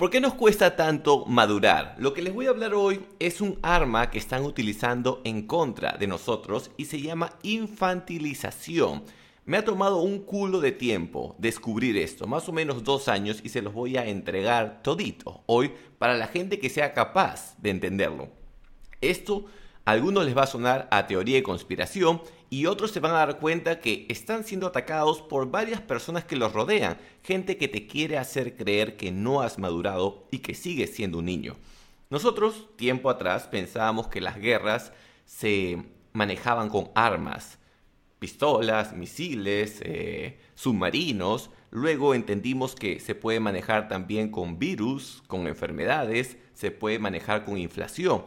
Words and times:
¿Por 0.00 0.08
qué 0.08 0.18
nos 0.18 0.32
cuesta 0.32 0.76
tanto 0.76 1.26
madurar? 1.26 1.94
Lo 1.98 2.14
que 2.14 2.22
les 2.22 2.32
voy 2.32 2.46
a 2.46 2.48
hablar 2.48 2.72
hoy 2.72 3.04
es 3.18 3.42
un 3.42 3.58
arma 3.60 4.08
que 4.08 4.16
están 4.16 4.46
utilizando 4.46 5.20
en 5.24 5.46
contra 5.46 5.98
de 5.98 6.06
nosotros 6.06 6.70
y 6.78 6.86
se 6.86 7.02
llama 7.02 7.34
infantilización. 7.42 9.02
Me 9.44 9.58
ha 9.58 9.64
tomado 9.66 9.98
un 10.00 10.20
culo 10.20 10.60
de 10.60 10.72
tiempo 10.72 11.36
descubrir 11.36 11.98
esto, 11.98 12.26
más 12.26 12.48
o 12.48 12.52
menos 12.52 12.82
dos 12.82 13.08
años, 13.08 13.42
y 13.44 13.50
se 13.50 13.60
los 13.60 13.74
voy 13.74 13.98
a 13.98 14.06
entregar 14.06 14.80
todito 14.82 15.42
hoy 15.44 15.70
para 15.98 16.14
la 16.14 16.28
gente 16.28 16.58
que 16.58 16.70
sea 16.70 16.94
capaz 16.94 17.54
de 17.58 17.68
entenderlo. 17.68 18.30
Esto 19.02 19.44
algunos 19.90 20.24
les 20.24 20.36
va 20.36 20.44
a 20.44 20.46
sonar 20.46 20.88
a 20.90 21.06
teoría 21.06 21.36
de 21.36 21.42
conspiración 21.42 22.22
y 22.48 22.66
otros 22.66 22.92
se 22.92 23.00
van 23.00 23.12
a 23.12 23.18
dar 23.18 23.38
cuenta 23.38 23.80
que 23.80 24.06
están 24.08 24.44
siendo 24.44 24.68
atacados 24.68 25.20
por 25.20 25.50
varias 25.50 25.80
personas 25.80 26.24
que 26.24 26.36
los 26.36 26.52
rodean, 26.52 26.96
gente 27.24 27.56
que 27.56 27.68
te 27.68 27.86
quiere 27.86 28.16
hacer 28.16 28.56
creer 28.56 28.96
que 28.96 29.10
no 29.10 29.40
has 29.40 29.58
madurado 29.58 30.26
y 30.30 30.38
que 30.38 30.54
sigues 30.54 30.94
siendo 30.94 31.18
un 31.18 31.24
niño. 31.24 31.56
Nosotros, 32.08 32.68
tiempo 32.76 33.10
atrás, 33.10 33.48
pensábamos 33.48 34.08
que 34.08 34.20
las 34.20 34.36
guerras 34.36 34.92
se 35.26 35.82
manejaban 36.12 36.68
con 36.68 36.90
armas, 36.94 37.58
pistolas, 38.18 38.94
misiles, 38.94 39.80
eh, 39.82 40.38
submarinos. 40.54 41.50
Luego 41.70 42.14
entendimos 42.14 42.76
que 42.76 43.00
se 43.00 43.16
puede 43.16 43.40
manejar 43.40 43.88
también 43.88 44.30
con 44.30 44.58
virus, 44.58 45.22
con 45.26 45.46
enfermedades, 45.48 46.36
se 46.54 46.70
puede 46.70 46.98
manejar 47.00 47.44
con 47.44 47.58
inflación. 47.58 48.24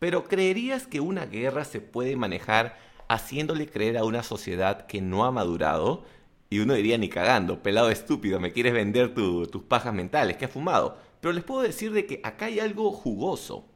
Pero 0.00 0.24
¿creerías 0.24 0.86
que 0.86 1.00
una 1.00 1.26
guerra 1.26 1.64
se 1.64 1.80
puede 1.80 2.16
manejar 2.16 2.76
haciéndole 3.08 3.68
creer 3.68 3.98
a 3.98 4.04
una 4.04 4.22
sociedad 4.22 4.86
que 4.86 5.00
no 5.00 5.24
ha 5.24 5.30
madurado? 5.30 6.04
Y 6.48 6.58
uno 6.58 6.74
diría 6.74 6.98
ni 6.98 7.08
cagando, 7.08 7.62
pelado 7.62 7.90
estúpido, 7.90 8.40
me 8.40 8.50
quieres 8.50 8.72
vender 8.72 9.14
tus 9.14 9.62
pajas 9.68 9.94
mentales, 9.94 10.36
que 10.36 10.46
has 10.46 10.50
fumado. 10.50 10.98
Pero 11.20 11.32
les 11.32 11.44
puedo 11.44 11.60
decir 11.60 11.92
de 11.92 12.06
que 12.06 12.20
acá 12.24 12.46
hay 12.46 12.60
algo 12.60 12.90
jugoso. 12.90 13.66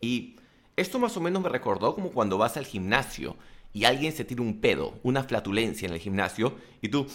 Y 0.00 0.36
esto 0.76 0.98
más 0.98 1.16
o 1.16 1.20
menos 1.20 1.42
me 1.42 1.48
recordó 1.48 1.94
como 1.94 2.10
cuando 2.10 2.38
vas 2.38 2.56
al 2.58 2.66
gimnasio 2.66 3.36
y 3.72 3.84
alguien 3.84 4.12
se 4.12 4.26
tira 4.26 4.42
un 4.42 4.60
pedo, 4.60 4.92
una 5.02 5.24
flatulencia 5.24 5.88
en 5.88 5.94
el 5.94 6.00
gimnasio, 6.00 6.54
y 6.82 6.90
tú 6.90 7.06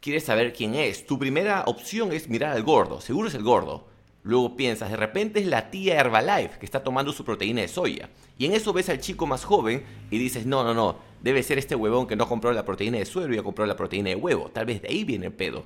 quieres 0.00 0.24
saber 0.24 0.52
quién 0.52 0.76
es. 0.76 1.06
Tu 1.06 1.18
primera 1.18 1.64
opción 1.66 2.12
es 2.12 2.28
mirar 2.28 2.52
al 2.52 2.62
gordo, 2.62 3.00
seguro 3.00 3.26
es 3.26 3.34
el 3.34 3.42
gordo. 3.42 3.88
Luego 4.26 4.56
piensas, 4.56 4.90
de 4.90 4.96
repente 4.96 5.38
es 5.38 5.46
la 5.46 5.70
tía 5.70 6.00
Herbalife 6.00 6.58
que 6.58 6.66
está 6.66 6.82
tomando 6.82 7.12
su 7.12 7.24
proteína 7.24 7.60
de 7.60 7.68
soya. 7.68 8.10
Y 8.36 8.46
en 8.46 8.54
eso 8.54 8.72
ves 8.72 8.88
al 8.88 8.98
chico 8.98 9.24
más 9.24 9.44
joven 9.44 9.84
y 10.10 10.18
dices, 10.18 10.46
no, 10.46 10.64
no, 10.64 10.74
no, 10.74 10.98
debe 11.22 11.44
ser 11.44 11.58
este 11.58 11.76
huevón 11.76 12.08
que 12.08 12.16
no 12.16 12.28
compró 12.28 12.52
la 12.52 12.64
proteína 12.64 12.98
de 12.98 13.04
suero 13.04 13.32
y 13.32 13.36
ya 13.36 13.44
compró 13.44 13.64
la 13.66 13.76
proteína 13.76 14.08
de 14.08 14.16
huevo. 14.16 14.50
Tal 14.52 14.66
vez 14.66 14.82
de 14.82 14.88
ahí 14.88 15.04
viene 15.04 15.26
el 15.26 15.32
pedo. 15.32 15.64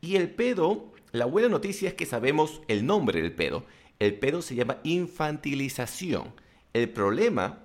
Y 0.00 0.14
el 0.14 0.30
pedo, 0.30 0.92
la 1.10 1.24
buena 1.24 1.48
noticia 1.48 1.88
es 1.88 1.94
que 1.94 2.06
sabemos 2.06 2.62
el 2.68 2.86
nombre 2.86 3.20
del 3.20 3.32
pedo. 3.32 3.64
El 3.98 4.14
pedo 4.14 4.40
se 4.40 4.54
llama 4.54 4.78
infantilización. 4.84 6.32
El 6.74 6.88
problema 6.90 7.58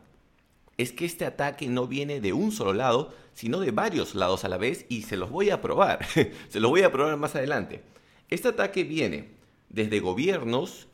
es 0.76 0.92
que 0.92 1.06
este 1.06 1.26
ataque 1.26 1.68
no 1.68 1.86
viene 1.86 2.20
de 2.20 2.34
un 2.34 2.52
solo 2.52 2.74
lado, 2.74 3.14
sino 3.36 3.60
de 3.60 3.70
varios 3.70 4.16
lados 4.16 4.44
a 4.44 4.50
la 4.50 4.58
vez 4.58 4.88
y 4.90 5.04
se 5.04 5.18
los 5.18 5.30
voy 5.30 5.52
a 5.52 5.62
probar. 5.62 6.04
se 6.50 6.60
los 6.60 6.72
voy 6.72 6.82
a 6.82 6.92
probar 6.92 7.16
más 7.18 7.36
adelante. 7.36 7.84
Este 8.28 8.48
ataque 8.48 8.84
viene 8.84 9.40
desde 9.72 10.00
gobiernos, 10.00 10.88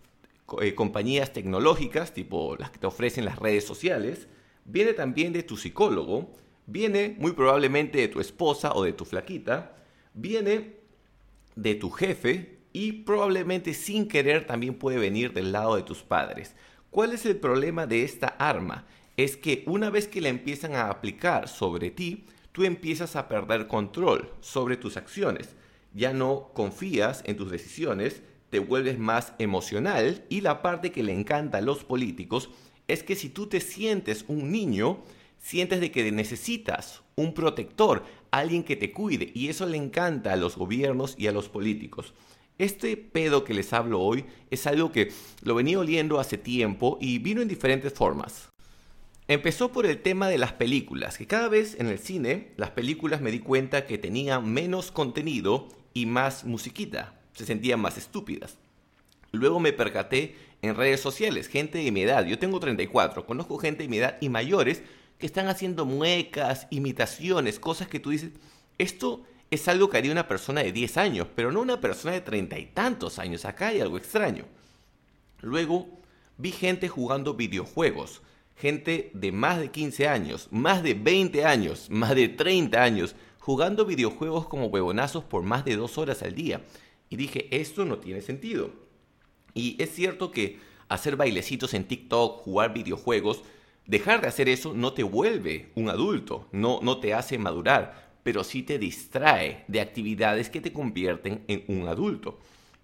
eh, 0.62 0.76
compañías 0.76 1.34
tecnológicas, 1.34 2.14
tipo 2.14 2.56
las 2.58 2.72
que 2.72 2.80
te 2.80 2.88
ofrecen 2.88 3.26
las 3.26 3.40
redes 3.40 3.66
sociales, 3.66 4.28
viene 4.66 4.94
también 4.94 5.34
de 5.34 5.44
tu 5.44 5.58
psicólogo, 5.58 6.32
viene 6.68 7.16
muy 7.18 7.32
probablemente 7.32 7.98
de 7.98 8.08
tu 8.08 8.20
esposa 8.20 8.74
o 8.74 8.84
de 8.84 8.94
tu 8.94 9.04
flaquita, 9.04 9.76
viene 10.14 10.76
de 11.56 11.76
tu 11.76 11.90
jefe 11.90 12.60
y 12.72 12.92
probablemente 12.92 13.74
sin 13.74 14.08
querer 14.08 14.46
también 14.46 14.76
puede 14.76 15.00
venir 15.00 15.34
del 15.34 15.52
lado 15.52 15.76
de 15.76 15.84
tus 15.84 16.04
padres. 16.04 16.56
¿Cuál 16.92 17.14
es 17.14 17.26
el 17.26 17.38
problema 17.38 17.88
de 17.88 18.04
esta 18.04 18.28
arma? 18.28 18.86
Es 19.18 19.36
que 19.36 19.64
una 19.66 19.90
vez 19.90 20.08
que 20.08 20.22
la 20.22 20.30
empiezan 20.30 20.76
a 20.76 20.90
aplicar 20.90 21.48
sobre 21.48 21.90
ti, 21.90 22.26
tú 22.52 22.64
empiezas 22.64 23.16
a 23.16 23.28
perder 23.28 23.68
control 23.68 24.32
sobre 24.42 24.78
tus 24.78 24.98
acciones. 24.98 25.56
Ya 25.94 26.14
no 26.14 26.52
confías 26.54 27.24
en 27.26 27.36
tus 27.36 27.50
decisiones, 27.50 28.22
te 28.50 28.60
vuelves 28.60 28.98
más 28.98 29.34
emocional 29.40 30.26
y 30.30 30.42
la 30.42 30.62
parte 30.62 30.92
que 30.92 31.04
le 31.04 31.14
encanta 31.14 31.58
a 31.58 31.62
los 31.62 31.84
políticos 31.84 32.50
es 32.88 33.04
que 33.04 33.16
si 33.16 33.30
tú 33.30 33.48
te 33.48 33.60
sientes 33.60 34.26
un 34.28 34.52
niño, 34.52 35.04
sientes 35.38 35.82
de 35.82 35.92
que 35.92 36.10
necesitas 36.12 37.04
un 37.16 37.34
protector, 37.34 38.06
alguien 38.32 38.64
que 38.64 38.76
te 38.76 38.92
cuide 38.92 39.32
y 39.34 39.50
eso 39.50 39.66
le 39.66 39.78
encanta 39.78 40.34
a 40.34 40.38
los 40.38 40.56
gobiernos 40.56 41.16
y 41.18 41.28
a 41.28 41.32
los 41.32 41.50
políticos. 41.50 42.14
Este 42.58 42.98
pedo 42.98 43.44
que 43.44 43.54
les 43.54 43.74
hablo 43.74 44.00
hoy 44.00 44.26
es 44.50 44.66
algo 44.66 44.92
que 44.92 45.12
lo 45.44 45.54
venía 45.54 45.80
oliendo 45.80 46.20
hace 46.20 46.38
tiempo 46.38 46.98
y 47.02 47.20
vino 47.20 47.42
en 47.42 47.48
diferentes 47.48 47.94
formas. 47.94 48.50
Empezó 49.28 49.74
por 49.74 49.86
el 49.86 50.02
tema 50.02 50.30
de 50.30 50.38
las 50.38 50.54
películas, 50.54 51.18
que 51.18 51.28
cada 51.28 51.50
vez 51.50 51.76
en 51.80 51.88
el 51.88 52.00
cine 52.00 52.54
las 52.56 52.72
películas 52.72 53.20
me 53.20 53.32
di 53.32 53.40
cuenta 53.40 53.86
que 53.86 53.98
tenían 53.98 54.52
menos 54.52 54.92
contenido 54.92 55.68
y 55.94 56.06
más 56.06 56.46
musiquita 56.46 57.17
se 57.38 57.46
sentían 57.46 57.80
más 57.80 57.98
estúpidas. 58.00 58.58
Luego 59.32 59.60
me 59.60 59.72
percaté 59.72 60.36
en 60.64 60.76
redes 60.76 61.00
sociales, 61.00 61.48
gente 61.48 61.78
de 61.78 61.92
mi 61.92 62.02
edad, 62.02 62.26
yo 62.26 62.40
tengo 62.40 62.60
34, 62.60 63.28
conozco 63.28 63.60
gente 63.60 63.84
de 63.84 63.90
mi 63.90 63.98
edad 63.98 64.18
y 64.22 64.30
mayores 64.30 64.82
que 65.20 65.28
están 65.28 65.48
haciendo 65.48 65.86
muecas, 65.86 66.66
imitaciones, 66.72 67.60
cosas 67.60 67.88
que 67.88 68.00
tú 68.00 68.10
dices, 68.10 68.32
esto 68.80 69.22
es 69.52 69.68
algo 69.68 69.90
que 69.90 69.98
haría 69.98 70.12
una 70.12 70.28
persona 70.28 70.64
de 70.64 70.72
10 70.72 70.98
años, 70.98 71.28
pero 71.36 71.52
no 71.52 71.62
una 71.62 71.80
persona 71.80 72.14
de 72.14 72.22
treinta 72.22 72.58
y 72.58 72.66
tantos 72.66 73.20
años, 73.20 73.46
acá 73.46 73.68
hay 73.68 73.82
algo 73.82 73.98
extraño. 73.98 74.46
Luego 75.42 75.88
vi 76.38 76.52
gente 76.52 76.90
jugando 76.90 77.36
videojuegos, 77.36 78.24
gente 78.56 79.12
de 79.14 79.32
más 79.32 79.60
de 79.60 79.70
15 79.70 80.08
años, 80.08 80.48
más 80.50 80.82
de 80.82 80.96
20 80.96 81.46
años, 81.46 81.88
más 81.92 82.16
de 82.16 82.30
30 82.30 82.82
años, 82.82 83.16
jugando 83.40 83.86
videojuegos 83.86 84.48
como 84.48 84.68
huevonazos 84.68 85.24
por 85.24 85.44
más 85.44 85.64
de 85.64 85.76
dos 85.76 86.00
horas 86.00 86.24
al 86.24 86.34
día. 86.34 86.62
Y 87.10 87.16
dije, 87.16 87.48
esto 87.52 87.86
no 87.86 88.00
tiene 88.00 88.22
sentido. 88.22 88.72
Y 89.54 89.82
es 89.82 89.94
cierto 89.94 90.32
que 90.32 90.60
hacer 90.90 91.16
bailecitos 91.16 91.74
en 91.74 91.86
TikTok, 91.86 92.42
jugar 92.42 92.74
videojuegos, 92.74 93.44
dejar 93.86 94.22
de 94.22 94.28
hacer 94.28 94.50
eso 94.50 94.74
no 94.74 94.94
te 94.94 95.04
vuelve 95.04 95.70
un 95.76 95.90
adulto, 95.90 96.48
no, 96.52 96.80
no 96.82 97.00
te 97.00 97.14
hace 97.14 97.38
madurar, 97.38 98.12
pero 98.24 98.44
sí 98.44 98.64
te 98.64 98.78
distrae 98.78 99.64
de 99.68 99.82
actividades 99.82 100.50
que 100.50 100.62
te 100.62 100.74
convierten 100.74 101.44
en 101.48 101.64
un 101.68 101.88
adulto. 101.88 102.40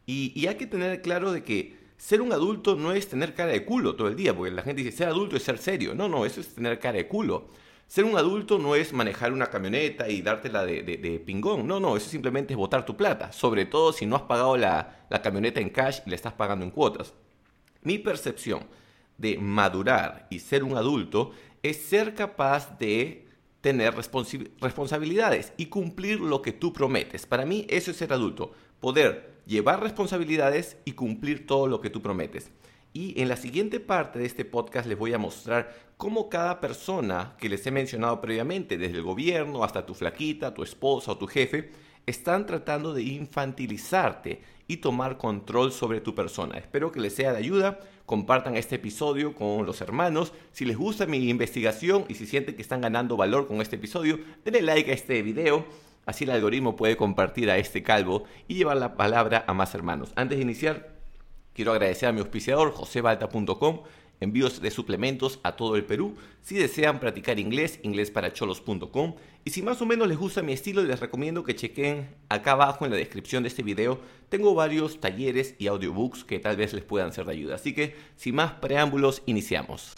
Y, 0.05 0.47
hay 0.47 0.55
que 0.55 0.67
tener 0.67 1.01
claro 1.01 1.31
de 1.31 1.43
que 1.43 1.77
ser 1.97 2.21
un 2.21 2.33
adulto 2.33 2.75
no 2.75 2.91
es 2.91 3.07
tener 3.07 3.33
cara 3.33 3.51
de 3.51 3.63
culo 3.63 3.95
todo 3.95 4.07
el 4.07 4.15
día, 4.15 4.35
porque 4.35 4.51
la 4.51 4.61
gente 4.61 4.83
dice, 4.83 4.97
ser 4.97 5.07
adulto 5.07 5.37
es 5.37 5.43
ser 5.43 5.57
serio. 5.57 5.95
No, 5.95 6.09
no, 6.09 6.25
eso 6.25 6.41
es 6.41 6.55
tener 6.55 6.79
cara 6.79 6.97
de 6.97 7.07
culo. 7.07 7.47
Ser 7.87 8.05
un 8.05 8.17
adulto 8.17 8.57
no 8.57 8.75
es 8.75 8.91
manejar 8.91 9.33
una 9.33 9.47
camioneta 9.47 10.09
y 10.09 10.21
dártela 10.21 10.65
de, 10.65 10.81
de, 10.81 11.19
pingón. 11.19 11.67
No, 11.67 11.79
no, 11.79 11.95
eso 11.95 12.09
simplemente 12.09 12.53
es 12.53 12.57
botar 12.57 12.85
tu 12.85 12.97
plata. 12.97 13.31
Sobre 13.31 13.65
todo 13.65 13.93
si 13.93 14.05
no 14.05 14.15
has 14.15 14.23
pagado 14.23 14.57
la, 14.57 15.05
la 15.09 15.21
camioneta 15.21 15.59
en 15.59 15.69
cash 15.69 15.99
y 16.05 16.09
la 16.09 16.15
estás 16.15 16.33
pagando 16.33 16.65
en 16.65 16.71
cuotas. 16.71 17.13
Mi 17.83 17.99
percepción 17.99 18.65
de 19.17 19.37
madurar 19.37 20.27
y 20.29 20.39
ser 20.39 20.63
un 20.63 20.75
adulto 20.75 21.31
es 21.61 21.77
ser 21.77 22.15
capaz 22.15 22.77
de 22.79 23.27
tener 23.61 23.95
responsabilidades 24.59 25.53
y 25.55 25.67
cumplir 25.67 26.19
lo 26.19 26.41
que 26.41 26.51
tú 26.51 26.73
prometes. 26.73 27.25
Para 27.25 27.45
mí 27.45 27.65
eso 27.69 27.91
es 27.91 27.97
ser 27.97 28.11
adulto, 28.11 28.51
poder 28.79 29.41
llevar 29.45 29.81
responsabilidades 29.81 30.77
y 30.83 30.93
cumplir 30.93 31.47
todo 31.47 31.67
lo 31.67 31.79
que 31.79 31.89
tú 31.89 32.01
prometes. 32.01 32.51
Y 32.93 33.19
en 33.19 33.27
la 33.27 33.37
siguiente 33.37 33.79
parte 33.79 34.19
de 34.19 34.25
este 34.25 34.45
podcast 34.45 34.87
les 34.87 34.97
voy 34.97 35.13
a 35.13 35.17
mostrar 35.17 35.73
cómo 35.97 36.29
cada 36.29 36.59
persona 36.59 37.35
que 37.39 37.49
les 37.49 37.65
he 37.65 37.71
mencionado 37.71 38.21
previamente, 38.21 38.77
desde 38.77 38.97
el 38.97 39.03
gobierno 39.03 39.63
hasta 39.63 39.85
tu 39.85 39.95
flaquita, 39.95 40.53
tu 40.53 40.61
esposa 40.61 41.13
o 41.13 41.17
tu 41.17 41.25
jefe, 41.25 41.71
están 42.05 42.45
tratando 42.45 42.93
de 42.93 43.01
infantilizarte 43.01 44.43
y 44.67 44.77
tomar 44.77 45.17
control 45.17 45.71
sobre 45.71 46.01
tu 46.01 46.13
persona. 46.13 46.57
Espero 46.57 46.91
que 46.91 46.99
les 46.99 47.15
sea 47.15 47.31
de 47.31 47.39
ayuda. 47.39 47.79
Compartan 48.05 48.57
este 48.57 48.75
episodio 48.75 49.33
con 49.33 49.65
los 49.65 49.81
hermanos. 49.81 50.31
Si 50.51 50.63
les 50.63 50.77
gusta 50.77 51.07
mi 51.07 51.29
investigación 51.29 52.05
y 52.09 52.13
si 52.13 52.27
sienten 52.27 52.55
que 52.55 52.61
están 52.61 52.81
ganando 52.81 53.17
valor 53.17 53.47
con 53.47 53.61
este 53.61 53.77
episodio, 53.77 54.19
denle 54.45 54.61
like 54.61 54.91
a 54.91 54.93
este 54.93 55.21
video. 55.23 55.65
Así 56.05 56.25
el 56.25 56.31
algoritmo 56.31 56.75
puede 56.75 56.97
compartir 56.97 57.49
a 57.49 57.57
este 57.57 57.81
calvo 57.81 58.25
y 58.47 58.55
llevar 58.55 58.77
la 58.77 58.95
palabra 58.95 59.45
a 59.47 59.53
más 59.53 59.73
hermanos. 59.73 60.11
Antes 60.15 60.37
de 60.37 60.43
iniciar, 60.43 60.92
Quiero 61.53 61.71
agradecer 61.71 62.09
a 62.09 62.11
mi 62.11 62.19
auspiciador, 62.19 62.71
josebalta.com, 62.73 63.83
envíos 64.19 64.59
de 64.59 64.71
suplementos 64.71 65.39
a 65.43 65.55
todo 65.55 65.75
el 65.75 65.85
Perú. 65.85 66.15
Si 66.41 66.55
desean 66.55 66.99
practicar 66.99 67.39
inglés, 67.39 67.79
inglesparacholos.com. 67.83 69.15
Y 69.45 69.51
si 69.51 69.61
más 69.61 69.79
o 69.81 69.85
menos 69.85 70.07
les 70.07 70.17
gusta 70.17 70.41
mi 70.41 70.53
estilo, 70.53 70.81
les 70.81 70.99
recomiendo 70.99 71.43
que 71.43 71.55
chequen 71.55 72.09
acá 72.29 72.53
abajo 72.53 72.85
en 72.85 72.91
la 72.91 72.97
descripción 72.97 73.43
de 73.43 73.49
este 73.49 73.61
video. 73.61 73.99
Tengo 74.29 74.55
varios 74.55 74.99
talleres 74.99 75.53
y 75.59 75.67
audiobooks 75.67 76.23
que 76.23 76.39
tal 76.39 76.57
vez 76.57 76.73
les 76.73 76.83
puedan 76.83 77.13
ser 77.13 77.25
de 77.25 77.33
ayuda. 77.33 77.55
Así 77.55 77.73
que, 77.73 77.95
sin 78.15 78.33
más 78.33 78.53
preámbulos, 78.53 79.21
iniciamos. 79.27 79.95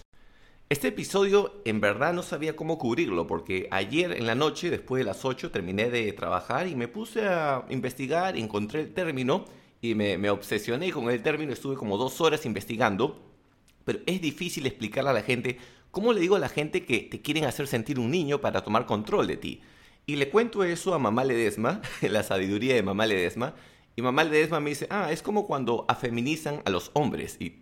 Este 0.67 0.87
episodio 0.89 1.61
en 1.63 1.79
verdad 1.79 2.11
no 2.11 2.23
sabía 2.23 2.55
cómo 2.55 2.79
cubrirlo 2.79 3.27
porque 3.27 3.67
ayer 3.69 4.11
en 4.11 4.25
la 4.25 4.35
noche, 4.35 4.71
después 4.71 4.99
de 4.99 5.05
las 5.05 5.23
8, 5.23 5.51
terminé 5.51 5.91
de 5.91 6.11
trabajar 6.11 6.67
y 6.67 6.75
me 6.75 6.87
puse 6.87 7.27
a 7.27 7.65
investigar, 7.69 8.35
encontré 8.35 8.81
el 8.81 8.93
término 8.93 9.45
y 9.91 9.95
me, 9.95 10.29
obsesioné 10.29 10.91
con 10.91 11.09
el 11.09 11.21
término, 11.21 11.53
estuve 11.53 11.75
como 11.75 11.97
dos 11.97 12.21
horas 12.21 12.45
investigando, 12.45 13.21
pero 13.83 13.99
es 14.05 14.21
difícil 14.21 14.65
explicarle 14.65 15.11
a 15.11 15.13
la 15.13 15.21
gente 15.21 15.57
cómo 15.91 16.13
le 16.13 16.19
digo 16.19 16.35
a 16.35 16.39
la 16.39 16.49
gente 16.49 16.85
que 16.85 16.99
te 16.99 17.21
quieren 17.21 17.45
hacer 17.45 17.67
sentir 17.67 17.99
un 17.99 18.11
niño 18.11 18.41
para 18.41 18.63
tomar 18.63 18.85
control 18.85 19.27
de 19.27 19.37
ti. 19.37 19.61
Y 20.07 20.17
le 20.17 20.29
cuento 20.29 20.63
eso 20.63 20.93
a 20.93 20.99
mamá 20.99 21.23
Ledesma, 21.23 21.81
la 22.01 22.23
sabiduría 22.23 22.75
de 22.75 22.83
mamá 22.83 23.05
Ledesma, 23.05 23.55
y 23.95 24.01
mamá 24.01 24.23
Ledesma 24.23 24.59
me 24.59 24.71
dice, 24.71 24.87
ah, 24.89 25.11
es 25.11 25.21
como 25.21 25.47
cuando 25.47 25.85
afeminizan 25.87 26.61
a 26.65 26.69
los 26.69 26.91
hombres. 26.93 27.37
Y 27.39 27.61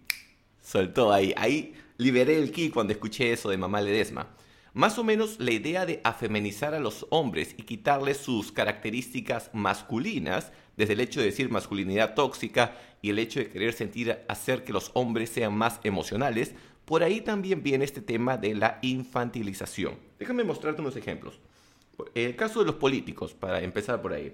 soltó 0.61 1.13
ahí, 1.13 1.33
ahí 1.37 1.73
liberé 1.97 2.37
el 2.37 2.51
ki 2.51 2.69
cuando 2.69 2.93
escuché 2.93 3.31
eso 3.31 3.49
de 3.49 3.57
mamá 3.57 3.81
Ledesma. 3.81 4.29
Más 4.73 4.97
o 4.97 5.03
menos 5.03 5.39
la 5.39 5.51
idea 5.51 5.85
de 5.85 6.01
afeminizar 6.03 6.73
a 6.73 6.79
los 6.79 7.05
hombres 7.11 7.53
y 7.57 7.63
quitarles 7.63 8.17
sus 8.17 8.51
características 8.51 9.51
masculinas, 9.53 10.51
desde 10.77 10.93
el 10.93 10.99
hecho 10.99 11.19
de 11.19 11.27
decir 11.27 11.49
masculinidad 11.49 12.15
tóxica 12.15 12.77
y 13.01 13.09
el 13.09 13.19
hecho 13.19 13.39
de 13.39 13.49
querer 13.49 13.73
sentir 13.73 14.19
hacer 14.27 14.63
que 14.63 14.73
los 14.73 14.91
hombres 14.93 15.29
sean 15.29 15.53
más 15.53 15.79
emocionales, 15.83 16.55
por 16.85 17.03
ahí 17.03 17.21
también 17.21 17.63
viene 17.63 17.85
este 17.85 18.01
tema 18.01 18.37
de 18.37 18.55
la 18.55 18.79
infantilización. 18.81 19.95
Déjame 20.19 20.43
mostrarte 20.43 20.81
unos 20.81 20.95
ejemplos. 20.95 21.39
El 22.15 22.35
caso 22.35 22.59
de 22.59 22.65
los 22.65 22.75
políticos, 22.75 23.33
para 23.33 23.61
empezar 23.61 24.01
por 24.01 24.13
ahí. 24.13 24.33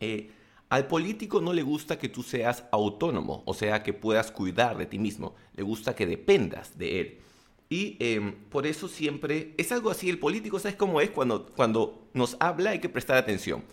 Eh, 0.00 0.30
al 0.68 0.86
político 0.86 1.40
no 1.40 1.52
le 1.52 1.62
gusta 1.62 1.98
que 1.98 2.08
tú 2.08 2.22
seas 2.22 2.64
autónomo, 2.72 3.42
o 3.46 3.54
sea, 3.54 3.82
que 3.82 3.92
puedas 3.92 4.30
cuidar 4.30 4.76
de 4.76 4.86
ti 4.86 4.98
mismo. 4.98 5.34
Le 5.54 5.62
gusta 5.62 5.94
que 5.94 6.06
dependas 6.06 6.76
de 6.78 7.00
él. 7.00 7.18
Y 7.68 7.96
em, 7.98 8.34
por 8.48 8.66
eso 8.66 8.88
siempre 8.88 9.54
es 9.56 9.72
algo 9.72 9.90
así. 9.90 10.08
El 10.08 10.18
político, 10.18 10.58
¿sabes 10.58 10.76
cómo 10.76 11.00
es? 11.00 11.10
Cuando, 11.10 11.46
cuando 11.46 12.08
nos 12.14 12.36
habla 12.40 12.70
hay 12.70 12.80
que 12.80 12.88
prestar 12.88 13.16
atención. 13.16 13.64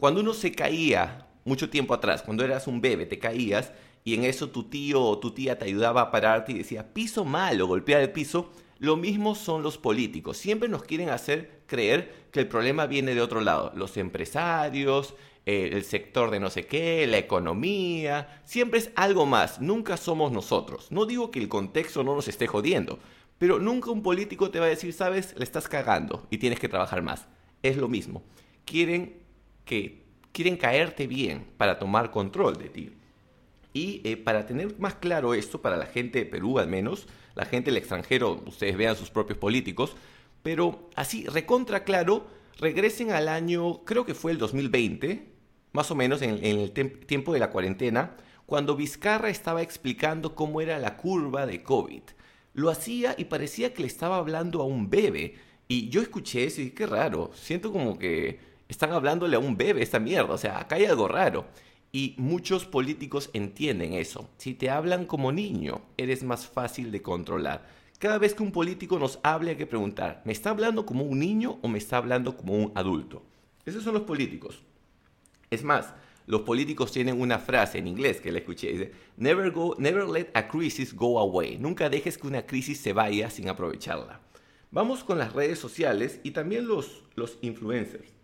Cuando 0.00 0.22
uno 0.22 0.32
se 0.32 0.52
caía 0.52 1.26
mucho 1.44 1.68
tiempo 1.68 1.92
atrás, 1.92 2.22
cuando 2.22 2.42
eras 2.42 2.66
un 2.66 2.80
bebé, 2.80 3.04
te 3.04 3.18
caías 3.18 3.70
y 4.02 4.14
en 4.14 4.24
eso 4.24 4.48
tu 4.48 4.64
tío 4.64 5.02
o 5.02 5.18
tu 5.18 5.32
tía 5.32 5.58
te 5.58 5.66
ayudaba 5.66 6.00
a 6.00 6.10
pararte 6.10 6.52
y 6.52 6.58
decía 6.58 6.94
piso 6.94 7.26
malo, 7.26 7.66
golpear 7.66 8.00
el 8.00 8.10
piso. 8.10 8.50
Lo 8.78 8.96
mismo 8.96 9.34
son 9.34 9.62
los 9.62 9.76
políticos. 9.76 10.38
Siempre 10.38 10.70
nos 10.70 10.84
quieren 10.84 11.10
hacer 11.10 11.64
creer 11.66 12.28
que 12.32 12.40
el 12.40 12.48
problema 12.48 12.86
viene 12.86 13.14
de 13.14 13.20
otro 13.20 13.42
lado. 13.42 13.72
Los 13.76 13.98
empresarios, 13.98 15.14
eh, 15.44 15.68
el 15.74 15.84
sector 15.84 16.30
de 16.30 16.40
no 16.40 16.48
sé 16.48 16.64
qué, 16.64 17.06
la 17.06 17.18
economía. 17.18 18.40
Siempre 18.46 18.78
es 18.78 18.92
algo 18.94 19.26
más. 19.26 19.60
Nunca 19.60 19.98
somos 19.98 20.32
nosotros. 20.32 20.90
No 20.90 21.04
digo 21.04 21.30
que 21.30 21.40
el 21.40 21.50
contexto 21.50 22.02
no 22.04 22.14
nos 22.14 22.26
esté 22.26 22.46
jodiendo. 22.46 23.00
Pero 23.36 23.58
nunca 23.58 23.90
un 23.90 24.02
político 24.02 24.50
te 24.50 24.60
va 24.60 24.64
a 24.64 24.70
decir, 24.70 24.94
sabes, 24.94 25.34
le 25.36 25.44
estás 25.44 25.68
cagando 25.68 26.26
y 26.30 26.38
tienes 26.38 26.58
que 26.58 26.70
trabajar 26.70 27.02
más. 27.02 27.26
Es 27.62 27.76
lo 27.76 27.86
mismo. 27.86 28.22
Quieren 28.64 29.19
quieren 30.32 30.56
caerte 30.56 31.06
bien 31.06 31.46
para 31.56 31.78
tomar 31.78 32.10
control 32.10 32.56
de 32.56 32.68
ti. 32.68 32.92
Y 33.72 34.00
eh, 34.04 34.16
para 34.16 34.46
tener 34.46 34.78
más 34.78 34.94
claro 34.94 35.34
esto, 35.34 35.62
para 35.62 35.76
la 35.76 35.86
gente 35.86 36.18
de 36.18 36.26
Perú 36.26 36.58
al 36.58 36.68
menos, 36.68 37.06
la 37.34 37.44
gente 37.44 37.70
del 37.70 37.78
extranjero, 37.78 38.42
ustedes 38.46 38.76
vean 38.76 38.96
sus 38.96 39.10
propios 39.10 39.38
políticos, 39.38 39.96
pero 40.42 40.88
así, 40.96 41.24
recontra 41.26 41.84
claro, 41.84 42.26
regresen 42.58 43.12
al 43.12 43.28
año, 43.28 43.84
creo 43.84 44.04
que 44.04 44.14
fue 44.14 44.32
el 44.32 44.38
2020, 44.38 45.28
más 45.72 45.90
o 45.90 45.94
menos 45.94 46.22
en, 46.22 46.44
en 46.44 46.58
el 46.58 46.72
tiempo 46.72 47.32
de 47.32 47.38
la 47.38 47.50
cuarentena, 47.50 48.16
cuando 48.46 48.74
Vizcarra 48.74 49.30
estaba 49.30 49.62
explicando 49.62 50.34
cómo 50.34 50.60
era 50.60 50.78
la 50.80 50.96
curva 50.96 51.46
de 51.46 51.62
COVID 51.62 52.02
lo 52.54 52.70
hacía 52.70 53.14
y 53.16 53.24
parecía 53.24 53.72
que 53.72 53.82
le 53.82 53.88
estaba 53.88 54.16
hablando 54.16 54.60
a 54.60 54.64
un 54.64 54.90
bebé. 54.90 55.34
Y 55.68 55.88
yo 55.88 56.00
escuché 56.02 56.44
eso 56.44 56.60
y 56.60 56.64
dije, 56.64 56.76
qué 56.76 56.86
raro, 56.86 57.30
siento 57.34 57.72
como 57.72 57.98
que 57.98 58.40
están 58.70 58.92
hablándole 58.92 59.36
a 59.36 59.40
un 59.40 59.56
bebé 59.56 59.82
esta 59.82 59.98
mierda, 59.98 60.34
o 60.34 60.38
sea, 60.38 60.58
acá 60.58 60.76
hay 60.76 60.84
algo 60.84 61.08
raro. 61.08 61.46
Y 61.92 62.14
muchos 62.18 62.66
políticos 62.66 63.30
entienden 63.32 63.94
eso. 63.94 64.30
Si 64.36 64.54
te 64.54 64.70
hablan 64.70 65.06
como 65.06 65.32
niño, 65.32 65.82
eres 65.96 66.22
más 66.22 66.46
fácil 66.46 66.92
de 66.92 67.02
controlar. 67.02 67.66
Cada 67.98 68.18
vez 68.18 68.32
que 68.32 68.44
un 68.44 68.52
político 68.52 68.98
nos 68.98 69.18
hable 69.22 69.50
hay 69.50 69.56
que 69.56 69.66
preguntar, 69.66 70.22
¿me 70.24 70.32
está 70.32 70.50
hablando 70.50 70.86
como 70.86 71.04
un 71.04 71.18
niño 71.18 71.58
o 71.62 71.68
me 71.68 71.78
está 71.78 71.96
hablando 71.96 72.36
como 72.36 72.54
un 72.54 72.72
adulto? 72.76 73.22
Esos 73.66 73.82
son 73.82 73.94
los 73.94 74.04
políticos. 74.04 74.62
Es 75.50 75.64
más, 75.64 75.92
los 76.26 76.42
políticos 76.42 76.92
tienen 76.92 77.20
una 77.20 77.40
frase 77.40 77.78
en 77.78 77.88
inglés 77.88 78.20
que 78.20 78.30
le 78.30 78.38
escuché, 78.38 78.92
never, 79.16 79.50
go, 79.50 79.74
never 79.78 80.08
let 80.08 80.28
a 80.34 80.46
crisis 80.46 80.94
go 80.94 81.18
away, 81.18 81.58
nunca 81.58 81.90
dejes 81.90 82.16
que 82.16 82.28
una 82.28 82.46
crisis 82.46 82.78
se 82.78 82.92
vaya 82.92 83.28
sin 83.30 83.48
aprovecharla. 83.48 84.20
Vamos 84.70 85.02
con 85.02 85.18
las 85.18 85.32
redes 85.32 85.58
sociales 85.58 86.20
y 86.22 86.30
también 86.30 86.68
los 86.68 87.38
influencers. 87.42 88.19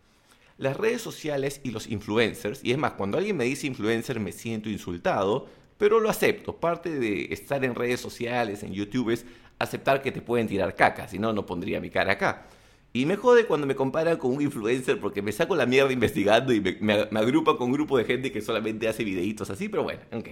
Las 0.59 0.77
redes 0.77 1.03
sociales 1.03 1.61
y 1.65 1.71
los 1.71 1.87
influencers, 1.87 2.65
y 2.65 2.73
es 2.73 2.79
más, 2.79 2.93
cuando 2.93 3.19
alguien 3.19 3.37
me 3.37 3.45
dice 3.45 3.67
influencer 3.67 4.21
me 4.21 4.33
siento 4.33 4.71
insultado, 4.71 5.47
pero 5.77 6.01
lo 6.01 6.09
acepto. 6.09 6.57
Parte 6.57 6.99
de 6.99 7.29
estar 7.31 7.65
en 7.65 7.75
redes 7.75 8.01
sociales, 8.01 8.63
en 8.63 8.73
YouTube, 8.73 9.11
es 9.11 9.27
aceptar 9.59 10.03
que 10.03 10.13
te 10.13 10.23
pueden 10.23 10.49
tirar 10.49 10.75
caca, 10.75 11.09
si 11.09 11.19
no, 11.19 11.33
no 11.33 11.45
pondría 11.45 11.81
mi 11.81 11.91
cara 11.91 12.13
acá. 12.13 12.47
Y 12.93 13.05
me 13.05 13.17
jode 13.17 13.47
cuando 13.47 13.67
me 13.67 13.77
comparan 13.77 14.17
con 14.17 14.33
un 14.33 14.41
influencer 14.41 14.99
porque 14.99 15.21
me 15.21 15.31
saco 15.31 15.55
la 15.55 15.67
mierda 15.67 15.93
investigando 15.93 16.55
y 16.55 16.61
me, 16.61 16.93
agrupa 17.13 17.59
con 17.59 17.67
un 17.67 17.75
grupo 17.75 17.99
de 17.99 18.05
gente 18.05 18.33
que 18.33 18.41
solamente 18.41 18.89
hace 18.89 19.05
videitos 19.05 19.51
así, 19.51 19.69
pero 19.69 19.83
bueno, 19.83 20.01
ok. 20.13 20.29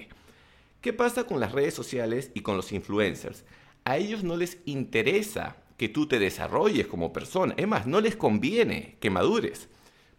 ¿Qué 0.81 0.95
pasa 0.95 1.25
con 1.25 1.41
las 1.41 1.53
redes 1.53 1.75
sociales 1.75 2.31
y 2.33 2.41
con 2.41 2.57
los 2.57 2.73
influencers? 2.73 3.45
A 3.85 3.99
ellos 3.99 4.25
no 4.25 4.37
les 4.37 4.59
interesa 4.65 5.57
que 5.77 5.91
tú 5.91 6.07
te 6.07 6.19
desarrolles 6.19 6.87
como 6.87 7.13
persona. 7.13 7.53
Es 7.59 7.69
más, 7.69 7.87
no 7.87 8.01
les 8.01 8.17
conviene 8.17 8.97
que 9.01 9.11
madures. 9.11 9.69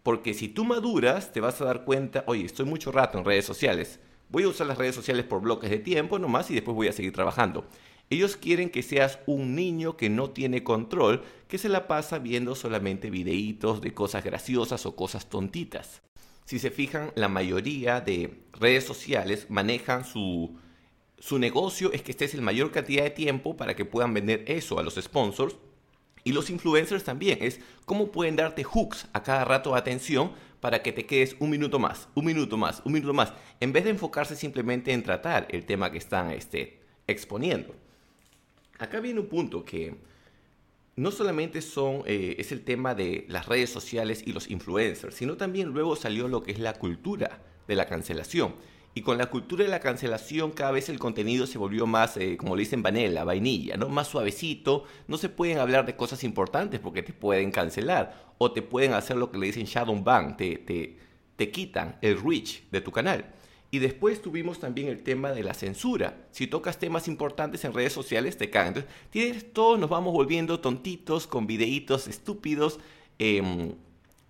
Porque 0.06 0.34
si 0.34 0.46
tú 0.46 0.64
maduras, 0.64 1.32
te 1.32 1.40
vas 1.40 1.60
a 1.60 1.64
dar 1.64 1.84
cuenta, 1.84 2.22
oye, 2.28 2.44
estoy 2.44 2.64
mucho 2.64 2.92
rato 2.92 3.18
en 3.18 3.24
redes 3.24 3.44
sociales. 3.44 3.98
Voy 4.28 4.44
a 4.44 4.48
usar 4.48 4.68
las 4.68 4.78
redes 4.78 4.94
sociales 4.94 5.24
por 5.24 5.40
bloques 5.40 5.68
de 5.68 5.80
tiempo 5.80 6.20
nomás 6.20 6.48
y 6.48 6.54
después 6.54 6.76
voy 6.76 6.86
a 6.86 6.92
seguir 6.92 7.12
trabajando. 7.12 7.66
Ellos 8.08 8.36
quieren 8.36 8.70
que 8.70 8.84
seas 8.84 9.18
un 9.26 9.56
niño 9.56 9.96
que 9.96 10.08
no 10.08 10.30
tiene 10.30 10.62
control, 10.62 11.24
que 11.48 11.58
se 11.58 11.68
la 11.68 11.88
pasa 11.88 12.20
viendo 12.20 12.54
solamente 12.54 13.10
videitos 13.10 13.80
de 13.80 13.94
cosas 13.94 14.22
graciosas 14.22 14.86
o 14.86 14.94
cosas 14.94 15.28
tontitas. 15.28 16.02
Si 16.44 16.60
se 16.60 16.70
fijan, 16.70 17.10
la 17.16 17.26
mayoría 17.26 18.00
de 18.00 18.44
redes 18.52 18.84
sociales 18.84 19.46
manejan 19.48 20.04
su, 20.04 20.56
su 21.18 21.40
negocio 21.40 21.92
es 21.92 22.02
que 22.02 22.12
estés 22.12 22.32
el 22.34 22.42
mayor 22.42 22.70
cantidad 22.70 23.02
de 23.02 23.10
tiempo 23.10 23.56
para 23.56 23.74
que 23.74 23.84
puedan 23.84 24.14
vender 24.14 24.44
eso 24.46 24.78
a 24.78 24.84
los 24.84 24.94
sponsors. 24.94 25.56
Y 26.26 26.32
los 26.32 26.50
influencers 26.50 27.04
también, 27.04 27.38
es 27.40 27.60
cómo 27.86 28.12
pueden 28.12 28.36
darte 28.36 28.64
hooks 28.64 29.08
a 29.14 29.22
cada 29.22 29.46
rato 29.46 29.72
de 29.72 29.78
atención 29.78 30.32
para 30.60 30.82
que 30.82 30.92
te 30.92 31.06
quedes 31.06 31.36
un 31.38 31.48
minuto 31.48 31.78
más, 31.78 32.08
un 32.14 32.26
minuto 32.26 32.58
más, 32.58 32.82
un 32.84 32.92
minuto 32.92 33.14
más, 33.14 33.32
en 33.60 33.72
vez 33.72 33.84
de 33.84 33.90
enfocarse 33.90 34.36
simplemente 34.36 34.92
en 34.92 35.02
tratar 35.02 35.46
el 35.50 35.64
tema 35.64 35.90
que 35.90 35.98
están 35.98 36.30
este, 36.32 36.80
exponiendo 37.06 37.74
acá 38.78 39.00
viene 39.00 39.20
un 39.20 39.26
punto 39.26 39.64
que 39.64 39.94
no 40.96 41.10
solamente 41.10 41.60
son, 41.60 42.02
eh, 42.06 42.36
es 42.38 42.52
el 42.52 42.62
tema 42.62 42.94
de 42.94 43.26
las 43.28 43.46
redes 43.46 43.70
sociales 43.70 44.22
y 44.26 44.32
los 44.32 44.50
influencers, 44.50 45.14
sino 45.14 45.36
también 45.36 45.68
luego 45.68 45.94
salió 45.94 46.28
lo 46.28 46.42
que 46.42 46.52
es 46.52 46.58
la 46.58 46.72
cultura 46.72 47.42
de 47.68 47.74
la 47.74 47.86
cancelación. 47.86 48.54
Y 48.96 49.02
con 49.02 49.18
la 49.18 49.26
cultura 49.26 49.62
de 49.62 49.68
la 49.68 49.80
cancelación 49.80 50.52
cada 50.52 50.70
vez 50.70 50.88
el 50.88 50.98
contenido 50.98 51.46
se 51.46 51.58
volvió 51.58 51.86
más, 51.86 52.16
eh, 52.16 52.38
como 52.38 52.56
le 52.56 52.60
dicen, 52.60 52.82
vanilla, 52.82 53.24
vainilla, 53.24 53.76
¿no? 53.76 53.90
Más 53.90 54.08
suavecito. 54.08 54.84
No 55.06 55.18
se 55.18 55.28
pueden 55.28 55.58
hablar 55.58 55.84
de 55.84 55.96
cosas 55.96 56.24
importantes 56.24 56.80
porque 56.80 57.02
te 57.02 57.12
pueden 57.12 57.50
cancelar. 57.50 58.32
O 58.38 58.52
te 58.52 58.62
pueden 58.62 58.94
hacer 58.94 59.18
lo 59.18 59.30
que 59.30 59.36
le 59.36 59.48
dicen 59.48 59.66
shadow 59.66 60.02
ban, 60.02 60.38
te, 60.38 60.56
te, 60.56 60.96
te 61.36 61.50
quitan 61.50 61.98
el 62.00 62.18
reach 62.18 62.62
de 62.70 62.80
tu 62.80 62.90
canal. 62.90 63.34
Y 63.70 63.80
después 63.80 64.22
tuvimos 64.22 64.60
también 64.60 64.88
el 64.88 65.02
tema 65.02 65.32
de 65.32 65.42
la 65.42 65.52
censura. 65.52 66.16
Si 66.30 66.46
tocas 66.46 66.78
temas 66.78 67.06
importantes 67.06 67.66
en 67.66 67.74
redes 67.74 67.92
sociales, 67.92 68.38
te 68.38 68.48
cagan. 68.48 68.68
Entonces, 68.68 68.90
tienes, 69.10 69.52
todos 69.52 69.78
nos 69.78 69.90
vamos 69.90 70.14
volviendo 70.14 70.60
tontitos 70.60 71.26
con 71.26 71.46
videitos 71.46 72.08
estúpidos. 72.08 72.80
Em, 73.18 73.74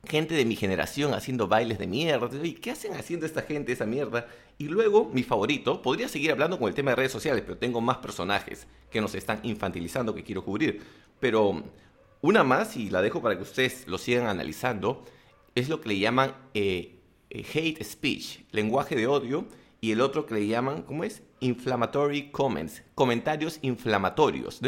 gente 0.09 0.35
de 0.35 0.45
mi 0.45 0.57
generación 0.57 1.15
haciendo 1.15 1.47
bailes 1.47 1.79
de 1.79 1.87
mierda. 1.87 2.29
¿Y 2.45 2.55
qué 2.55 2.73
hacen 2.73 2.95
haciendo 2.95 3.27
esta 3.27 3.43
gente 3.43 3.71
esa 3.73 3.87
mierda? 3.87 4.27
Y 4.59 4.69
luego, 4.69 5.11
mi 5.13 5.23
favorito, 5.23 5.83
podría 5.83 6.09
seguir 6.09 6.31
hablando 6.31 6.59
con 6.59 6.69
el 6.69 6.75
tema 6.75 6.93
de 6.93 6.97
redes 6.97 7.13
sociales, 7.13 7.43
pero 7.45 7.59
tengo 7.59 7.81
más 7.81 7.99
personajes 7.99 8.67
que 8.91 9.01
nos 9.01 9.15
están 9.15 9.41
infantilizando 9.43 10.15
que 10.15 10.25
quiero 10.25 10.45
cubrir. 10.45 10.83
Pero 11.21 11.63
una 12.23 12.43
más, 12.43 12.77
y 12.77 12.89
la 12.89 13.03
dejo 13.03 13.21
para 13.21 13.37
que 13.37 13.43
ustedes 13.43 13.87
lo 13.87 13.99
sigan 13.99 14.27
analizando, 14.27 15.05
es 15.55 15.69
lo 15.69 15.81
que 15.81 15.91
le 15.91 15.99
llaman 15.99 16.35
eh, 16.55 17.01
eh, 17.29 17.45
hate 17.53 17.85
speech, 17.85 18.41
lenguaje 18.51 18.97
de 18.97 19.07
odio, 19.07 19.47
y 19.81 19.93
el 19.93 20.01
otro 20.01 20.25
que 20.25 20.35
le 20.35 20.47
llaman, 20.47 20.83
¿cómo 20.83 21.05
es? 21.05 21.23
Inflammatory 21.41 22.31
comments, 22.31 22.83
comentarios 22.95 23.59
inflamatorios. 23.61 24.61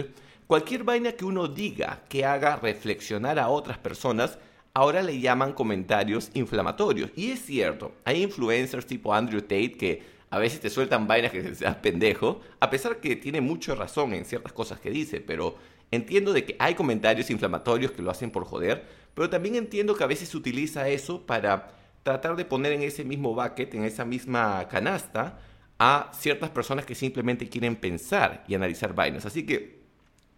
Cualquier 0.47 0.85
vaina 0.85 1.13
que 1.13 1.25
uno 1.25 1.49
diga 1.49 2.05
que 2.09 2.25
haga 2.25 2.57
reflexionar 2.57 3.39
a 3.39 3.49
otras 3.49 3.79
personas, 3.79 4.39
ahora 4.79 5.03
le 5.03 5.19
llaman 5.19 5.55
comentarios 5.55 6.31
inflamatorios. 6.35 7.11
Y 7.17 7.33
es 7.33 7.45
cierto, 7.45 7.95
hay 8.05 8.23
influencers 8.23 8.87
tipo 8.87 9.13
Andrew 9.13 9.41
Tate 9.41 9.73
que 9.73 10.03
a 10.31 10.39
veces 10.39 10.61
te 10.61 10.71
sueltan 10.71 11.09
vainas 11.09 11.33
que 11.33 11.53
seas 11.57 11.75
pendejo, 11.77 12.41
a 12.61 12.71
pesar 12.71 13.01
que 13.01 13.17
tiene 13.17 13.41
mucha 13.41 13.75
razón 13.75 14.15
en 14.15 14.25
ciertas 14.25 14.53
cosas 14.53 14.79
que 14.79 14.91
dice, 14.91 15.21
pero 15.21 15.57
entiendo 15.91 16.33
de 16.33 16.45
que 16.45 16.55
hay 16.61 16.77
comentarios 16.77 17.29
inflamatorios 17.29 17.91
que 17.91 18.03
lo 18.03 18.11
hacen 18.13 18.31
por 18.31 18.45
joder, 18.45 18.85
pero 19.15 19.29
también 19.29 19.57
entiendo 19.57 19.97
que 19.97 20.05
a 20.05 20.07
veces 20.07 20.29
se 20.29 20.37
utiliza 20.37 20.89
eso 20.89 21.27
para 21.27 21.73
tratar 22.05 22.37
de 22.37 22.45
poner 22.45 22.71
en 22.71 22.83
ese 22.83 23.03
mismo 23.03 23.35
bucket, 23.35 23.75
en 23.75 23.83
esa 23.83 24.05
misma 24.05 24.69
canasta, 24.69 25.41
a 25.81 26.13
ciertas 26.15 26.51
personas 26.51 26.87
que 26.87 26.95
simplemente 26.95 27.49
quieren 27.49 27.75
pensar 27.75 28.45
y 28.47 28.55
analizar 28.55 28.95
vainas. 28.95 29.27
Así 29.27 29.45
que 29.45 29.81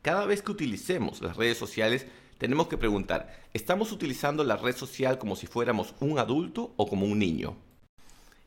cada 0.00 0.24
vez 0.24 0.40
que 0.40 0.52
utilicemos 0.52 1.20
las 1.20 1.36
redes 1.36 1.58
sociales, 1.58 2.06
tenemos 2.40 2.68
que 2.68 2.78
preguntar, 2.78 3.38
¿estamos 3.52 3.92
utilizando 3.92 4.44
la 4.44 4.56
red 4.56 4.74
social 4.74 5.18
como 5.18 5.36
si 5.36 5.46
fuéramos 5.46 5.94
un 6.00 6.18
adulto 6.18 6.72
o 6.78 6.88
como 6.88 7.04
un 7.04 7.18
niño? 7.18 7.54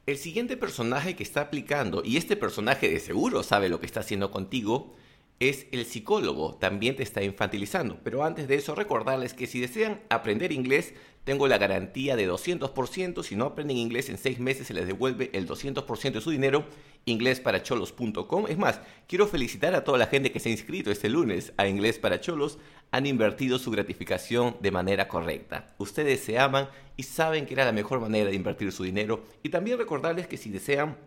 El 0.08 0.18
siguiente 0.18 0.58
personaje 0.58 1.16
que 1.16 1.22
está 1.22 1.42
aplicando, 1.42 2.02
y 2.04 2.18
este 2.18 2.36
personaje 2.36 2.90
de 2.90 3.00
seguro 3.00 3.44
sabe 3.44 3.70
lo 3.70 3.80
que 3.80 3.86
está 3.86 4.00
haciendo 4.00 4.32
contigo, 4.32 4.96
es 5.40 5.68
el 5.72 5.86
psicólogo, 5.86 6.56
también 6.56 6.96
te 6.96 7.04
está 7.04 7.22
infantilizando. 7.22 8.00
Pero 8.04 8.24
antes 8.24 8.48
de 8.48 8.56
eso, 8.56 8.74
recordarles 8.74 9.36
que 9.36 9.46
si 9.46 9.60
desean 9.60 10.02
aprender 10.10 10.52
inglés, 10.52 10.96
tengo 11.24 11.48
la 11.48 11.58
garantía 11.58 12.16
de 12.16 12.30
200%. 12.30 13.24
Si 13.24 13.36
no 13.36 13.46
aprenden 13.46 13.78
inglés 13.78 14.10
en 14.10 14.18
6 14.18 14.40
meses, 14.40 14.68
se 14.68 14.74
les 14.74 14.88
devuelve 14.88 15.30
el 15.34 15.48
200% 15.48 16.12
de 16.12 16.22
su 16.22 16.32
dinero. 16.32 16.66
Inglesparacholos.com. 17.06 18.46
Es 18.48 18.58
más, 18.58 18.82
quiero 19.08 19.28
felicitar 19.28 19.76
a 19.76 19.84
toda 19.84 19.98
la 19.98 20.08
gente 20.08 20.32
que 20.32 20.40
se 20.40 20.50
ha 20.50 20.52
inscrito 20.52 20.92
este 20.92 21.10
lunes 21.10 21.54
a 21.58 21.68
Inglés 21.68 22.00
para 22.00 22.20
Cholos. 22.20 22.58
Han 22.92 23.06
invertido 23.06 23.58
su 23.58 23.72
gratificación 23.72 24.58
de 24.60 24.72
manera 24.72 25.08
correcta. 25.08 25.74
Ustedes 25.78 26.20
se 26.20 26.40
aman 26.40 26.70
y 26.98 27.04
saben 27.04 27.46
que 27.46 27.54
era 27.54 27.66
la 27.66 27.72
mejor 27.72 28.00
manera 28.00 28.30
de 28.30 28.36
invertir 28.36 28.72
su 28.72 28.84
dinero. 28.84 29.26
Y 29.44 29.50
también 29.50 29.78
recordarles 29.78 30.28
que 30.28 30.38
si 30.38 30.50
desean 30.50 30.98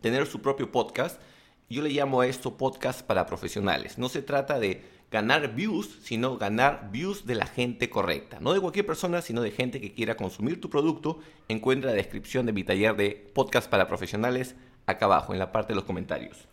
tener 0.00 0.26
su 0.26 0.40
propio 0.40 0.70
podcast, 0.70 1.20
yo 1.68 1.82
le 1.82 1.90
llamo 1.90 2.20
a 2.20 2.26
esto 2.26 2.56
podcast 2.56 3.02
para 3.02 3.26
profesionales. 3.26 3.98
No 3.98 4.08
se 4.08 4.22
trata 4.22 4.58
de 4.58 4.82
ganar 5.10 5.54
views, 5.54 5.98
sino 6.02 6.36
ganar 6.36 6.90
views 6.92 7.24
de 7.26 7.34
la 7.34 7.46
gente 7.46 7.88
correcta. 7.88 8.38
No 8.40 8.52
de 8.52 8.60
cualquier 8.60 8.86
persona, 8.86 9.22
sino 9.22 9.40
de 9.40 9.50
gente 9.50 9.80
que 9.80 9.92
quiera 9.92 10.16
consumir 10.16 10.60
tu 10.60 10.68
producto. 10.68 11.18
Encuentra 11.48 11.90
la 11.90 11.96
descripción 11.96 12.46
de 12.46 12.52
mi 12.52 12.64
taller 12.64 12.96
de 12.96 13.30
podcast 13.34 13.70
para 13.70 13.88
profesionales 13.88 14.54
acá 14.86 15.06
abajo, 15.06 15.32
en 15.32 15.38
la 15.38 15.52
parte 15.52 15.72
de 15.72 15.76
los 15.76 15.84
comentarios. 15.84 16.46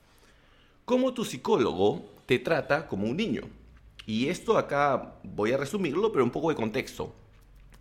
¿Cómo 0.86 1.14
tu 1.14 1.26
psicólogo 1.26 2.06
te 2.26 2.40
trata 2.40 2.88
como 2.88 3.08
un 3.08 3.18
niño? 3.18 3.44
Y 4.06 4.28
esto 4.28 4.58
acá 4.58 5.16
voy 5.24 5.52
a 5.52 5.58
resumirlo, 5.58 6.12
pero 6.12 6.24
un 6.24 6.32
poco 6.32 6.50
de 6.50 6.56
contexto. 6.56 7.14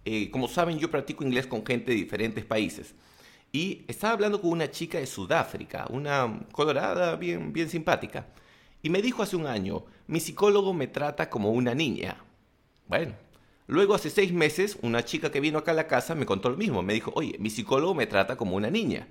Eh, 0.05 0.31
como 0.31 0.49
saben, 0.49 0.79
yo 0.79 0.91
practico 0.91 1.25
inglés 1.25 1.47
con 1.47 1.65
gente 1.65 1.91
de 1.93 1.99
diferentes 1.99 2.45
países. 2.45 2.95
Y 3.53 3.85
estaba 3.87 4.15
hablando 4.15 4.41
con 4.41 4.51
una 4.51 4.71
chica 4.71 4.99
de 4.99 5.07
Sudáfrica, 5.07 5.87
una 5.91 6.41
colorada 6.51 7.15
bien, 7.17 7.53
bien 7.53 7.69
simpática. 7.69 8.27
Y 8.83 8.91
me 8.91 9.01
dijo 9.01 9.23
hace 9.23 9.37
un 9.37 9.47
año, 9.47 9.85
mi 10.07 10.21
psicólogo 10.21 10.75
me 10.75 10.87
trata 10.87 11.31
como 11.31 11.53
una 11.53 11.75
niña. 11.75 12.17
Bueno, 12.89 13.15
luego 13.67 13.95
hace 13.95 14.11
seis 14.11 14.33
meses, 14.33 14.79
una 14.83 15.05
chica 15.05 15.31
que 15.31 15.41
vino 15.41 15.59
acá 15.59 15.71
a 15.71 15.75
la 15.75 15.87
casa 15.87 16.15
me 16.15 16.27
contó 16.27 16.51
lo 16.51 16.57
mismo. 16.57 16.83
Me 16.83 16.95
dijo, 16.95 17.13
oye, 17.15 17.37
mi 17.39 17.51
psicólogo 17.51 17.95
me 17.95 18.07
trata 18.07 18.37
como 18.37 18.57
una 18.57 18.71
niña. 18.71 19.09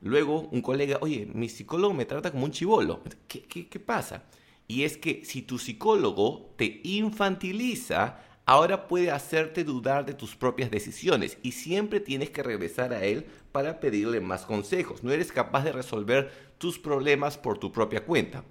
Luego 0.00 0.48
un 0.52 0.62
colega, 0.62 0.98
oye, 1.00 1.28
mi 1.32 1.48
psicólogo 1.48 1.94
me 1.94 2.04
trata 2.04 2.30
como 2.30 2.44
un 2.44 2.52
chivolo. 2.52 3.02
¿Qué, 3.26 3.42
qué, 3.42 3.68
qué 3.68 3.80
pasa? 3.80 4.24
Y 4.68 4.84
es 4.84 4.96
que 4.96 5.24
si 5.24 5.42
tu 5.42 5.58
psicólogo 5.58 6.54
te 6.56 6.80
infantiliza, 6.84 8.20
ahora 8.44 8.86
puede 8.86 9.10
hacerte 9.10 9.64
dudar 9.64 10.06
de 10.06 10.14
tus 10.14 10.36
propias 10.36 10.70
decisiones 10.70 11.38
y 11.42 11.52
siempre 11.52 12.00
tienes 12.00 12.30
que 12.30 12.42
regresar 12.42 12.92
a 12.92 13.04
él 13.04 13.26
para 13.52 13.80
pedirle 13.80 14.20
más 14.20 14.44
consejos. 14.44 15.02
No 15.02 15.12
eres 15.12 15.32
capaz 15.32 15.64
de 15.64 15.72
resolver 15.72 16.30
tus 16.58 16.78
problemas 16.78 17.36
por 17.36 17.58
tu 17.58 17.72
propia 17.72 18.04
cuenta. 18.04 18.44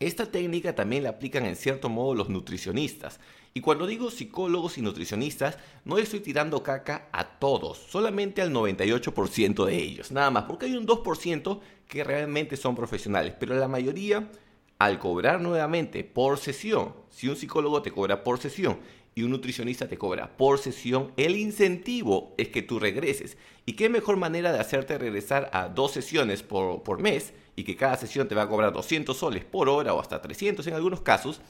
Esta 0.00 0.24
técnica 0.24 0.74
también 0.74 1.02
la 1.02 1.10
aplican 1.10 1.44
en 1.44 1.56
cierto 1.56 1.90
modo 1.90 2.14
los 2.14 2.30
nutricionistas. 2.30 3.20
Y 3.52 3.60
cuando 3.60 3.86
digo 3.86 4.10
psicólogos 4.10 4.78
y 4.78 4.80
nutricionistas, 4.80 5.58
no 5.84 5.98
estoy 5.98 6.20
tirando 6.20 6.62
caca 6.62 7.10
a 7.12 7.38
todos, 7.38 7.76
solamente 7.76 8.40
al 8.40 8.50
98% 8.50 9.66
de 9.66 9.76
ellos, 9.76 10.10
nada 10.10 10.30
más, 10.30 10.44
porque 10.44 10.64
hay 10.64 10.74
un 10.74 10.86
2% 10.86 11.60
que 11.86 12.02
realmente 12.02 12.56
son 12.56 12.74
profesionales, 12.74 13.34
pero 13.38 13.54
la 13.54 13.68
mayoría, 13.68 14.30
al 14.78 14.98
cobrar 14.98 15.42
nuevamente 15.42 16.02
por 16.02 16.38
sesión, 16.38 16.94
si 17.10 17.28
un 17.28 17.36
psicólogo 17.36 17.82
te 17.82 17.90
cobra 17.90 18.24
por 18.24 18.38
sesión 18.38 18.78
y 19.14 19.24
un 19.24 19.32
nutricionista 19.32 19.86
te 19.86 19.98
cobra 19.98 20.34
por 20.34 20.58
sesión, 20.60 21.12
el 21.18 21.36
incentivo 21.36 22.34
es 22.38 22.48
que 22.48 22.62
tú 22.62 22.78
regreses. 22.78 23.36
¿Y 23.66 23.74
qué 23.74 23.90
mejor 23.90 24.16
manera 24.16 24.50
de 24.50 24.60
hacerte 24.60 24.96
regresar 24.96 25.50
a 25.52 25.68
dos 25.68 25.92
sesiones 25.92 26.42
por, 26.42 26.82
por 26.84 27.00
mes 27.02 27.34
y 27.60 27.64
que 27.64 27.76
cada 27.76 27.96
sesión 27.96 28.26
te 28.26 28.34
va 28.34 28.42
a 28.42 28.48
cobrar 28.48 28.72
200 28.72 29.16
soles 29.16 29.44
por 29.44 29.68
hora 29.68 29.94
o 29.94 30.00
hasta 30.00 30.20
300 30.20 30.66
en 30.66 30.74
algunos 30.74 31.00
casos? 31.00 31.40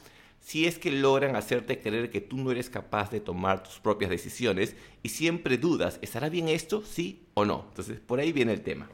si 0.43 0.67
es 0.67 0.79
que 0.79 0.91
logran 0.91 1.37
hacerte 1.37 1.83
creer 1.83 2.09
que 2.09 2.23
tú 2.23 2.39
no 2.39 2.51
eres 2.51 2.71
capaz 2.71 3.11
de 3.11 3.21
tomar 3.21 3.63
tus 3.63 3.79
propias 3.79 4.11
decisiones 4.11 4.75
y 5.03 5.11
siempre 5.11 5.59
dudas, 5.59 5.99
¿estará 6.01 6.31
bien 6.31 6.49
esto? 6.49 6.83
¿Sí 6.83 7.27
o 7.35 7.45
no? 7.45 7.67
Entonces, 7.69 8.01
por 8.01 8.21
ahí 8.21 8.33
viene 8.33 8.55
el 8.55 8.63
tema. 8.63 8.89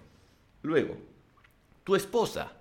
Luego, 0.62 0.96
tu 1.84 1.94
esposa 1.94 2.52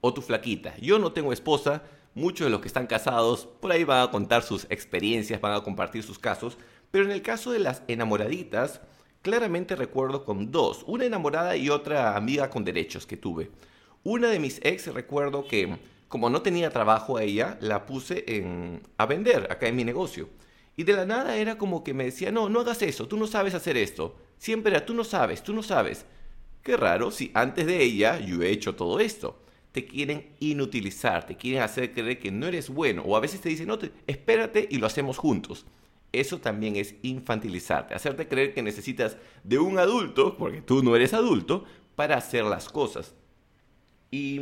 o 0.00 0.14
tu 0.14 0.22
flaquita. 0.22 0.74
Yo 0.78 0.98
no 0.98 1.12
tengo 1.12 1.34
esposa, 1.34 1.82
Muchos 2.14 2.46
de 2.46 2.50
los 2.50 2.60
que 2.60 2.66
están 2.66 2.88
casados 2.88 3.46
por 3.46 3.70
ahí 3.70 3.84
van 3.84 4.02
a 4.02 4.10
contar 4.10 4.42
sus 4.42 4.66
experiencias, 4.68 5.40
van 5.40 5.54
a 5.54 5.62
compartir 5.62 6.02
sus 6.02 6.18
casos, 6.18 6.58
pero 6.90 7.04
en 7.04 7.12
el 7.12 7.22
caso 7.22 7.52
de 7.52 7.60
las 7.60 7.82
enamoraditas, 7.86 8.80
claramente 9.22 9.76
recuerdo 9.76 10.24
con 10.24 10.50
dos, 10.50 10.82
una 10.88 11.04
enamorada 11.04 11.56
y 11.56 11.70
otra 11.70 12.16
amiga 12.16 12.50
con 12.50 12.64
derechos 12.64 13.06
que 13.06 13.16
tuve. 13.16 13.50
Una 14.02 14.28
de 14.28 14.38
mis 14.38 14.60
ex 14.62 14.86
recuerdo 14.88 15.46
que 15.46 15.78
como 16.08 16.30
no 16.30 16.42
tenía 16.42 16.70
trabajo 16.70 17.16
a 17.16 17.22
ella, 17.22 17.56
la 17.60 17.86
puse 17.86 18.24
a 18.96 19.06
vender 19.06 19.46
acá 19.50 19.68
en 19.68 19.76
mi 19.76 19.84
negocio. 19.84 20.28
Y 20.76 20.84
de 20.84 20.94
la 20.94 21.06
nada 21.06 21.36
era 21.36 21.58
como 21.58 21.84
que 21.84 21.94
me 21.94 22.04
decía, 22.04 22.32
no, 22.32 22.48
no 22.48 22.60
hagas 22.60 22.82
eso, 22.82 23.06
tú 23.06 23.16
no 23.16 23.26
sabes 23.26 23.54
hacer 23.54 23.76
esto. 23.76 24.16
Siempre 24.38 24.72
era, 24.72 24.84
tú 24.84 24.94
no 24.94 25.04
sabes, 25.04 25.42
tú 25.42 25.52
no 25.52 25.62
sabes. 25.62 26.06
Qué 26.62 26.76
raro 26.76 27.10
si 27.10 27.30
antes 27.34 27.66
de 27.66 27.82
ella 27.82 28.18
yo 28.18 28.42
he 28.42 28.50
hecho 28.50 28.74
todo 28.74 28.98
esto 29.00 29.40
te 29.72 29.86
quieren 29.86 30.30
inutilizar, 30.40 31.26
te 31.26 31.36
quieren 31.36 31.62
hacer 31.62 31.92
creer 31.92 32.18
que 32.18 32.30
no 32.30 32.46
eres 32.46 32.70
bueno, 32.70 33.02
o 33.02 33.16
a 33.16 33.20
veces 33.20 33.40
te 33.40 33.48
dicen, 33.48 33.68
no, 33.68 33.78
espérate 34.06 34.66
y 34.70 34.78
lo 34.78 34.86
hacemos 34.86 35.18
juntos. 35.18 35.66
Eso 36.12 36.38
también 36.38 36.74
es 36.74 36.96
infantilizarte, 37.02 37.94
hacerte 37.94 38.26
creer 38.26 38.52
que 38.52 38.62
necesitas 38.62 39.16
de 39.44 39.58
un 39.58 39.78
adulto, 39.78 40.36
porque 40.36 40.60
tú 40.60 40.82
no 40.82 40.96
eres 40.96 41.14
adulto, 41.14 41.64
para 41.94 42.16
hacer 42.16 42.44
las 42.44 42.68
cosas. 42.68 43.14
Y 44.10 44.40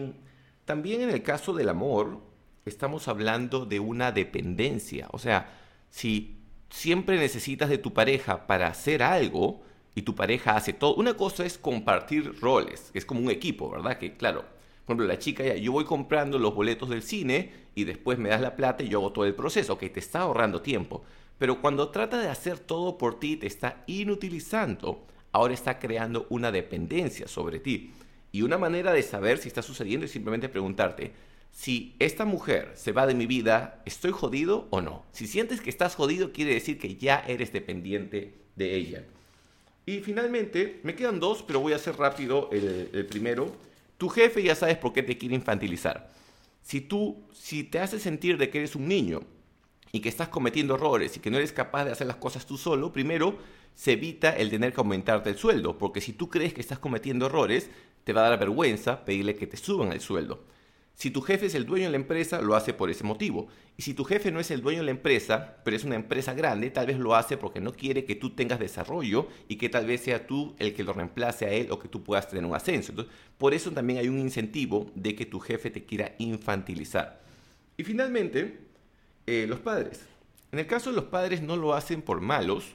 también 0.65 1.03
en 1.03 1.11
el 1.11 1.23
caso 1.23 1.53
del 1.53 1.69
amor, 1.69 2.21
estamos 2.65 3.09
hablando 3.09 3.67
de 3.67 3.81
una 3.81 4.13
dependencia. 4.13 5.09
O 5.13 5.19
sea, 5.19 5.51
si 5.91 6.37
siempre 6.71 7.19
necesitas 7.19 7.69
de 7.69 7.79
tu 7.79 7.93
pareja 7.93 8.47
para 8.47 8.69
hacer 8.69 9.03
algo 9.03 9.63
y 9.95 10.03
tu 10.03 10.15
pareja 10.15 10.57
hace 10.57 10.73
todo, 10.73 10.95
una 10.95 11.15
cosa 11.15 11.45
es 11.45 11.59
compartir 11.59 12.39
roles, 12.41 12.91
es 12.95 13.05
como 13.05 13.21
un 13.21 13.31
equipo, 13.31 13.71
¿verdad? 13.71 13.99
Que 13.99 14.17
claro, 14.17 14.45
por 14.89 14.95
ejemplo, 14.95 15.07
la 15.07 15.19
chica 15.19 15.45
ya, 15.45 15.55
yo 15.55 15.73
voy 15.73 15.85
comprando 15.85 16.39
los 16.39 16.55
boletos 16.55 16.89
del 16.89 17.03
cine 17.03 17.53
y 17.75 17.85
después 17.85 18.19
me 18.19 18.31
das 18.31 18.41
la 18.41 18.57
plata 18.57 18.83
y 18.83 18.89
yo 18.89 19.01
hago 19.01 19.13
todo 19.13 19.27
el 19.27 19.35
proceso. 19.35 19.75
Ok, 19.75 19.81
te 19.93 20.01
está 20.01 20.21
ahorrando 20.21 20.63
tiempo. 20.63 21.05
Pero 21.37 21.61
cuando 21.61 21.91
trata 21.91 22.19
de 22.19 22.29
hacer 22.29 22.59
todo 22.59 22.97
por 22.97 23.21
ti, 23.21 23.37
te 23.37 23.47
está 23.47 23.85
inutilizando. 23.87 25.07
Ahora 25.31 25.53
está 25.53 25.79
creando 25.79 26.27
una 26.31 26.51
dependencia 26.51 27.29
sobre 27.29 27.61
ti. 27.61 27.93
Y 28.33 28.43
una 28.43 28.59
manera 28.59 28.93
de 28.93 29.03
saber 29.03 29.39
si 29.39 29.49
está 29.49 29.63
sucediendo 29.63 30.07
es 30.07 30.13
simplemente 30.13 30.49
preguntarte, 30.49 31.13
si 31.51 31.97
esta 31.99 32.25
mujer 32.25 32.73
se 32.75 32.93
va 32.93 33.07
de 33.07 33.15
mi 33.15 33.27
vida, 33.27 33.83
¿estoy 33.85 34.13
jodido 34.13 34.69
o 34.71 34.81
no? 34.81 35.05
Si 35.13 35.27
sientes 35.27 35.61
que 35.61 35.71
estás 35.71 35.95
jodido, 35.95 36.33
quiere 36.33 36.55
decir 36.55 36.79
que 36.79 36.97
ya 36.97 37.25
eres 37.27 37.53
dependiente 37.53 38.35
de 38.55 38.75
ella. 38.75 39.05
Y 39.87 40.01
finalmente, 40.01 40.81
me 40.83 40.95
quedan 40.95 41.19
dos, 41.19 41.43
pero 41.43 41.61
voy 41.61 41.73
a 41.73 41.77
hacer 41.77 41.97
rápido 41.97 42.51
el, 42.53 43.07
primero. 43.07 43.57
Tu 43.97 44.09
jefe 44.09 44.43
ya 44.43 44.55
sabes 44.55 44.77
por 44.77 44.93
qué 44.93 45.03
te 45.03 45.17
quiere 45.17 45.35
infantilizar. 45.35 46.13
Si 46.63 46.83
tú, 46.83 47.25
si 47.33 47.65
te 47.65 47.79
hace 47.79 47.99
sentir 47.99 48.37
de 48.37 48.51
que 48.51 48.59
eres 48.59 48.77
un 48.77 48.87
niño 48.87 49.23
y 49.91 50.01
que 50.01 50.11
estás 50.11 50.29
cometiendo 50.29 50.75
errores 50.75 51.17
y 51.17 51.21
que 51.21 51.31
no 51.31 51.39
eres 51.39 51.53
capaz 51.53 51.87
de 51.87 51.93
hacer 51.93 52.07
las 52.07 52.17
cosas 52.17 52.45
tú 52.45 52.59
solo, 52.59 52.93
primero 52.93 53.39
se 53.75 53.93
evita 53.93 54.37
el 54.37 54.51
tener 54.51 54.73
que 54.73 54.81
aumentarte 54.81 55.31
el 55.31 55.39
sueldo, 55.39 55.79
porque 55.79 56.01
si 56.01 56.13
tú 56.13 56.29
crees 56.29 56.53
que 56.53 56.61
estás 56.61 56.79
cometiendo 56.79 57.27
errores, 57.27 57.71
te 58.09 58.15
va 58.15 58.25
a 58.25 58.31
dar 58.31 58.39
vergüenza 58.39 59.05
pedirle 59.05 59.35
que 59.35 59.47
te 59.47 59.59
suban 59.59 59.93
el 59.93 60.01
sueldo. 60.01 60.43
Si 60.95 61.11
tu 61.11 61.21
jefe 61.21 61.45
es 61.45 61.55
el 61.55 61.67
dueño 61.67 61.85
de 61.85 61.91
la 61.91 61.99
empresa, 61.99 62.41
lo 62.41 62.57
hace 62.57 62.73
por 62.73 62.89
ese 62.89 63.05
motivo. 63.05 63.49
Y 63.77 63.83
si 63.83 63.93
tu 63.93 64.03
jefe 64.03 64.33
no 64.33 64.41
es 64.41 64.51
el 64.51 64.63
dueño 64.63 64.79
de 64.79 64.87
la 64.87 64.93
empresa, 64.93 65.59
pero 65.63 65.77
es 65.77 65.85
una 65.85 65.97
empresa 65.97 66.33
grande, 66.33 66.71
tal 66.71 66.87
vez 66.87 66.99
lo 66.99 67.15
hace 67.15 67.37
porque 67.37 67.61
no 67.61 67.75
quiere 67.75 68.07
que 68.07 68.15
tú 68.15 68.31
tengas 68.31 68.61
desarrollo 68.61 69.29
y 69.47 69.57
que 69.57 69.69
tal 69.69 69.85
vez 69.85 70.01
sea 70.01 70.27
tú 70.27 70.57
el 70.59 70.73
que 70.73 70.85
lo 70.85 70.95
reemplace 70.95 71.45
a 71.45 71.51
él 71.51 71.71
o 71.71 71.79
que 71.79 71.89
tú 71.89 72.03
puedas 72.03 72.29
tener 72.29 72.47
un 72.47 72.55
ascenso. 72.55 72.95
Por 73.37 73.53
eso 73.53 73.73
también 73.73 73.99
hay 73.99 74.09
un 74.09 74.19
incentivo 74.19 74.91
de 74.95 75.15
que 75.15 75.27
tu 75.27 75.39
jefe 75.39 75.71
te 75.71 75.85
quiera 75.85 76.15
infantilizar. 76.17 77.21
Y 77.77 77.85
finalmente, 77.85 78.59
eh, 79.27 79.45
los 79.47 79.59
padres. 79.59 80.01
En 80.51 80.61
el 80.61 80.67
caso 80.67 80.89
de 80.89 80.97
los 80.97 81.05
padres 81.05 81.43
no 81.43 81.57
lo 81.57 81.75
hacen 81.75 82.01
por 82.01 82.23
malos, 82.23 82.75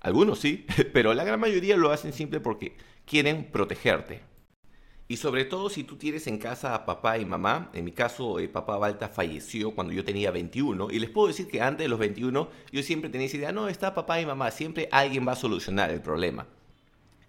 algunos 0.00 0.40
sí, 0.40 0.66
pero 0.92 1.14
la 1.14 1.22
gran 1.22 1.38
mayoría 1.38 1.76
lo 1.76 1.92
hacen 1.92 2.12
simple 2.12 2.40
porque 2.40 2.74
quieren 3.06 3.44
protegerte. 3.44 4.31
Y 5.12 5.18
sobre 5.18 5.44
todo 5.44 5.68
si 5.68 5.84
tú 5.84 5.96
tienes 5.96 6.26
en 6.26 6.38
casa 6.38 6.74
a 6.74 6.86
papá 6.86 7.18
y 7.18 7.26
mamá, 7.26 7.68
en 7.74 7.84
mi 7.84 7.92
caso 7.92 8.38
eh, 8.38 8.48
papá 8.48 8.78
Balta 8.78 9.10
falleció 9.10 9.72
cuando 9.72 9.92
yo 9.92 10.06
tenía 10.06 10.30
21 10.30 10.90
y 10.90 10.98
les 10.98 11.10
puedo 11.10 11.28
decir 11.28 11.48
que 11.48 11.60
antes 11.60 11.84
de 11.84 11.90
los 11.90 11.98
21 11.98 12.48
yo 12.72 12.82
siempre 12.82 13.10
tenía 13.10 13.26
esa 13.26 13.36
idea, 13.36 13.52
no, 13.52 13.68
está 13.68 13.94
papá 13.94 14.22
y 14.22 14.24
mamá, 14.24 14.50
siempre 14.50 14.88
alguien 14.90 15.28
va 15.28 15.32
a 15.32 15.36
solucionar 15.36 15.90
el 15.90 16.00
problema. 16.00 16.46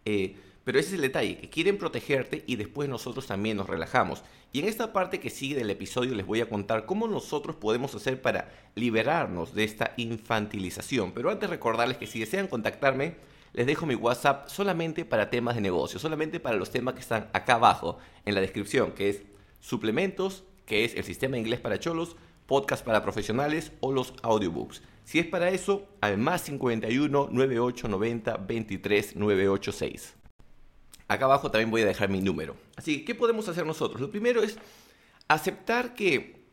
Eh, 0.05 0.33
pero 0.63 0.79
ese 0.79 0.91
es 0.91 0.93
el 0.93 1.01
detalle, 1.01 1.37
que 1.37 1.49
quieren 1.49 1.77
protegerte 1.77 2.45
y 2.47 2.55
después 2.55 2.87
nosotros 2.87 3.27
también 3.27 3.57
nos 3.57 3.67
relajamos. 3.67 4.23
Y 4.53 4.61
en 4.61 4.69
esta 4.69 4.93
parte 4.93 5.19
que 5.19 5.29
sigue 5.29 5.57
del 5.57 5.69
episodio 5.69 6.15
les 6.15 6.25
voy 6.25 6.39
a 6.39 6.47
contar 6.47 6.85
cómo 6.85 7.09
nosotros 7.09 7.57
podemos 7.57 7.93
hacer 7.95 8.21
para 8.21 8.49
liberarnos 8.75 9.53
de 9.53 9.65
esta 9.65 9.91
infantilización. 9.97 11.11
Pero 11.11 11.29
antes 11.29 11.49
recordarles 11.49 11.97
que 11.97 12.07
si 12.07 12.21
desean 12.21 12.47
contactarme, 12.47 13.15
les 13.53 13.67
dejo 13.67 13.85
mi 13.85 13.95
WhatsApp 13.95 14.49
solamente 14.49 15.05
para 15.05 15.29
temas 15.29 15.55
de 15.55 15.61
negocio, 15.61 15.99
solamente 15.99 16.39
para 16.39 16.57
los 16.57 16.71
temas 16.71 16.95
que 16.95 17.01
están 17.01 17.29
acá 17.33 17.55
abajo 17.55 17.99
en 18.25 18.33
la 18.33 18.41
descripción, 18.41 18.93
que 18.93 19.09
es 19.09 19.21
suplementos, 19.59 20.43
que 20.65 20.85
es 20.85 20.95
el 20.95 21.03
sistema 21.03 21.37
inglés 21.37 21.59
para 21.59 21.79
cholos, 21.79 22.15
podcast 22.47 22.83
para 22.83 23.03
profesionales 23.03 23.71
o 23.79 23.91
los 23.91 24.13
audiobooks. 24.23 24.81
Si 25.05 25.19
es 25.19 25.27
para 25.27 25.49
eso, 25.49 25.87
al 26.01 26.17
más 26.17 26.41
51 26.41 27.29
9890 27.31 28.37
23 28.37 29.15
986. 29.15 30.15
Acá 31.07 31.25
abajo 31.25 31.51
también 31.51 31.69
voy 31.69 31.81
a 31.81 31.85
dejar 31.85 32.09
mi 32.09 32.21
número. 32.21 32.55
Así 32.75 32.99
que, 32.99 33.05
¿qué 33.05 33.15
podemos 33.15 33.47
hacer 33.47 33.65
nosotros? 33.65 34.01
Lo 34.01 34.09
primero 34.09 34.41
es 34.41 34.57
aceptar 35.27 35.93
que 35.93 36.43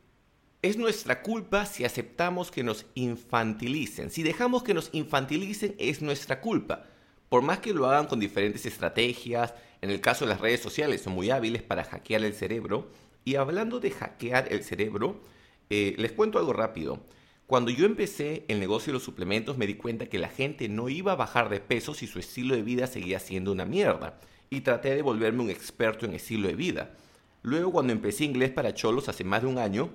es 0.61 0.77
nuestra 0.77 1.23
culpa 1.23 1.65
si 1.65 1.83
aceptamos 1.85 2.51
que 2.51 2.63
nos 2.63 2.85
infantilicen. 2.93 4.11
Si 4.11 4.21
dejamos 4.21 4.61
que 4.61 4.75
nos 4.75 4.89
infantilicen, 4.93 5.75
es 5.79 6.01
nuestra 6.01 6.41
culpa. 6.41 6.85
Por 7.31 7.43
más 7.43 7.59
que 7.59 7.73
lo 7.73 7.85
hagan 7.89 8.07
con 8.07 8.19
diferentes 8.19 8.65
estrategias, 8.65 9.53
en 9.79 9.89
el 9.89 10.01
caso 10.01 10.25
de 10.25 10.31
las 10.31 10.41
redes 10.41 10.59
sociales 10.59 10.99
son 10.99 11.13
muy 11.13 11.29
hábiles 11.29 11.61
para 11.61 11.85
hackear 11.85 12.25
el 12.25 12.33
cerebro. 12.33 12.89
Y 13.23 13.35
hablando 13.35 13.79
de 13.79 13.89
hackear 13.89 14.51
el 14.51 14.65
cerebro, 14.65 15.21
eh, 15.69 15.95
les 15.97 16.11
cuento 16.11 16.39
algo 16.39 16.51
rápido. 16.51 16.99
Cuando 17.47 17.71
yo 17.71 17.85
empecé 17.85 18.43
el 18.49 18.59
negocio 18.59 18.91
de 18.91 18.95
los 18.95 19.03
suplementos 19.03 19.57
me 19.57 19.65
di 19.65 19.75
cuenta 19.75 20.07
que 20.07 20.19
la 20.19 20.27
gente 20.27 20.67
no 20.67 20.89
iba 20.89 21.13
a 21.13 21.15
bajar 21.15 21.47
de 21.47 21.61
peso 21.61 21.93
si 21.93 22.05
su 22.05 22.19
estilo 22.19 22.53
de 22.53 22.63
vida 22.63 22.85
seguía 22.85 23.21
siendo 23.21 23.53
una 23.53 23.63
mierda 23.63 24.19
y 24.49 24.59
traté 24.59 24.93
de 24.93 25.01
volverme 25.01 25.43
un 25.43 25.49
experto 25.49 26.05
en 26.05 26.13
estilo 26.13 26.49
de 26.49 26.55
vida. 26.55 26.97
Luego 27.43 27.71
cuando 27.71 27.93
empecé 27.93 28.25
inglés 28.25 28.51
para 28.51 28.73
cholos 28.73 29.07
hace 29.07 29.23
más 29.23 29.43
de 29.43 29.47
un 29.47 29.57
año, 29.57 29.89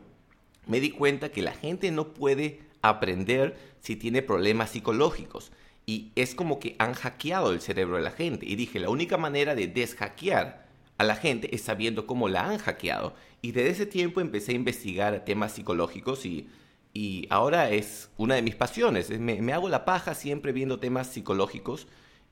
me 0.67 0.81
di 0.81 0.91
cuenta 0.91 1.29
que 1.29 1.43
la 1.43 1.53
gente 1.53 1.91
no 1.91 2.15
puede 2.15 2.61
aprender 2.81 3.59
si 3.81 3.95
tiene 3.95 4.23
problemas 4.23 4.71
psicológicos. 4.71 5.53
Y 5.87 6.11
es 6.17 6.35
como 6.35 6.59
que 6.59 6.75
han 6.79 6.95
hackeado 6.95 7.53
el 7.53 7.61
cerebro 7.61 7.97
de 7.97 8.03
la 8.03 8.11
gente. 8.11 8.45
Y 8.45 8.57
dije, 8.57 8.81
la 8.81 8.91
única 8.91 9.17
manera 9.17 9.55
de 9.55 9.69
deshackear 9.69 10.67
a 10.99 11.05
la 11.05 11.15
gente 11.15 11.55
es 11.55 11.63
sabiendo 11.63 12.07
cómo 12.07 12.29
la 12.29 12.49
han 12.49 12.59
hackeado. 12.59 13.15
Y 13.41 13.53
desde 13.53 13.71
ese 13.71 13.87
tiempo 13.87 14.21
empecé 14.21 14.53
a 14.53 14.57
investigar 14.57 15.25
temas 15.25 15.53
psicológicos 15.53 16.27
y, 16.27 16.49
y 16.93 17.27
ahora 17.31 17.71
es 17.71 18.11
una 18.17 18.35
de 18.35 18.43
mis 18.43 18.57
pasiones. 18.57 19.11
Me, 19.11 19.41
me 19.41 19.53
hago 19.53 19.69
la 19.69 19.85
paja 19.85 20.15
siempre 20.15 20.53
viendo 20.53 20.81
temas 20.81 21.07
psicológicos 21.07 21.87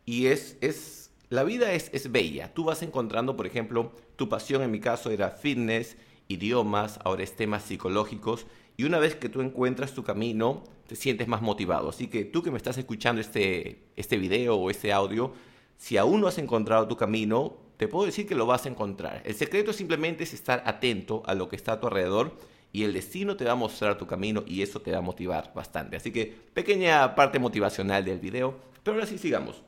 y 0.05 0.27
es, 0.27 0.57
es 0.61 1.11
la 1.29 1.45
vida 1.45 1.73
es, 1.73 1.91
es 1.93 2.11
bella. 2.11 2.53
Tú 2.53 2.65
vas 2.65 2.83
encontrando, 2.83 3.37
por 3.37 3.47
ejemplo, 3.47 3.93
tu 4.17 4.29
pasión 4.29 4.63
en 4.63 4.71
mi 4.71 4.81
caso 4.81 5.11
era 5.11 5.31
fitness, 5.31 5.97
idiomas, 6.29 6.99
ahora 7.05 7.23
es 7.23 7.37
temas 7.37 7.63
psicológicos. 7.65 8.47
Y 8.77 8.85
una 8.85 8.99
vez 8.99 9.15
que 9.15 9.29
tú 9.29 9.41
encuentras 9.41 9.93
tu 9.93 10.03
camino, 10.03 10.65
te 10.87 10.97
sientes 10.97 11.29
más 11.29 11.43
motivado. 11.43 11.91
Así 11.91 12.09
que 12.09 12.25
tú 12.25 12.43
que 12.43 12.51
me 12.51 12.57
estás 12.57 12.77
escuchando 12.79 13.21
este, 13.21 13.83
este 13.97 14.17
video 14.17 14.57
o 14.57 14.71
este 14.71 14.93
audio, 14.93 15.33
si 15.77 15.97
aún 15.97 16.21
no 16.21 16.27
has 16.27 16.39
encontrado 16.39 16.89
tu 16.89 16.97
camino, 16.97 17.57
te 17.77 17.89
puedo 17.89 18.07
decir 18.07 18.27
que 18.27 18.35
lo 18.35 18.47
vas 18.47 18.67
a 18.67 18.69
encontrar. 18.69 19.23
El 19.25 19.35
secreto 19.35 19.73
simplemente 19.73 20.25
es 20.25 20.35
estar 20.35 20.63
atento 20.67 21.23
a 21.27 21.35
lo 21.35 21.49
que 21.49 21.57
está 21.57 21.73
a 21.73 21.81
tu 21.81 21.87
alrededor 21.87 22.37
y 22.73 22.85
el 22.85 22.93
destino 22.93 23.37
te 23.37 23.45
va 23.45 23.53
a 23.53 23.57
mostrar 23.57 23.99
tu 23.99 24.07
camino 24.07 24.43
y 24.47 24.63
eso 24.63 24.81
te 24.81 24.91
va 24.93 24.99
a 24.99 25.03
motivar 25.03 25.53
bastante. 25.55 25.97
Así 25.97 26.11
que 26.11 26.35
pequeña 26.53 27.15
parte 27.15 27.39
motivacional 27.39 28.05
del 28.05 28.19
video, 28.19 28.59
pero 28.83 28.97
ahora 28.97 29.07
sí 29.07 29.19
sigamos 29.19 29.63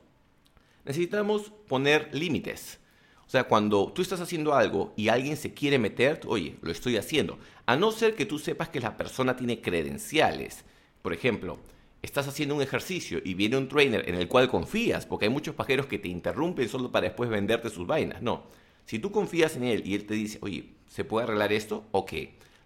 necesitamos 0.87 1.53
poner 1.67 2.09
límites. 2.13 2.79
O 3.27 3.31
sea, 3.31 3.45
cuando 3.45 3.93
tú 3.93 4.03
estás 4.03 4.21
haciendo 4.21 4.55
algo 4.55 4.93
y 4.97 5.09
alguien 5.09 5.37
se 5.37 5.53
quiere 5.53 5.81
meter, 5.81 6.21
oye, 6.27 6.57
lo 6.63 6.71
estoy 6.71 6.97
haciendo. 6.97 7.39
A 7.67 7.75
no 7.75 7.91
ser 7.91 8.15
que 8.15 8.25
tú 8.25 8.39
sepas 8.39 8.69
que 8.69 8.81
la 8.81 8.97
persona 8.97 9.37
tiene 9.37 9.61
credenciales. 9.61 10.65
Por 11.03 11.13
ejemplo, 11.13 11.59
estás 12.03 12.29
haciendo 12.29 12.55
un 12.55 12.63
ejercicio 12.63 13.21
y 13.25 13.35
viene 13.35 13.57
un 13.57 13.69
trainer 13.69 14.09
en 14.09 14.15
el 14.15 14.29
cual 14.29 14.49
confías, 14.49 15.07
porque 15.07 15.25
hay 15.25 15.33
muchos 15.33 15.57
pajeros 15.57 15.87
que 15.87 15.99
te 15.99 16.09
interrumpen 16.09 16.69
solo 16.69 16.93
para 16.93 17.09
después 17.09 17.29
venderte 17.29 17.69
sus 17.69 17.87
vainas. 17.87 18.23
No. 18.23 18.45
Si 18.85 19.01
tú 19.01 19.11
confías 19.11 19.57
en 19.57 19.65
él 19.65 19.83
y 19.85 19.95
él 19.95 20.07
te 20.07 20.15
dice, 20.15 20.39
oye, 20.43 20.75
¿se 20.89 21.05
puede 21.05 21.25
arreglar 21.25 21.53
esto? 21.53 21.85
Ok. 21.91 22.13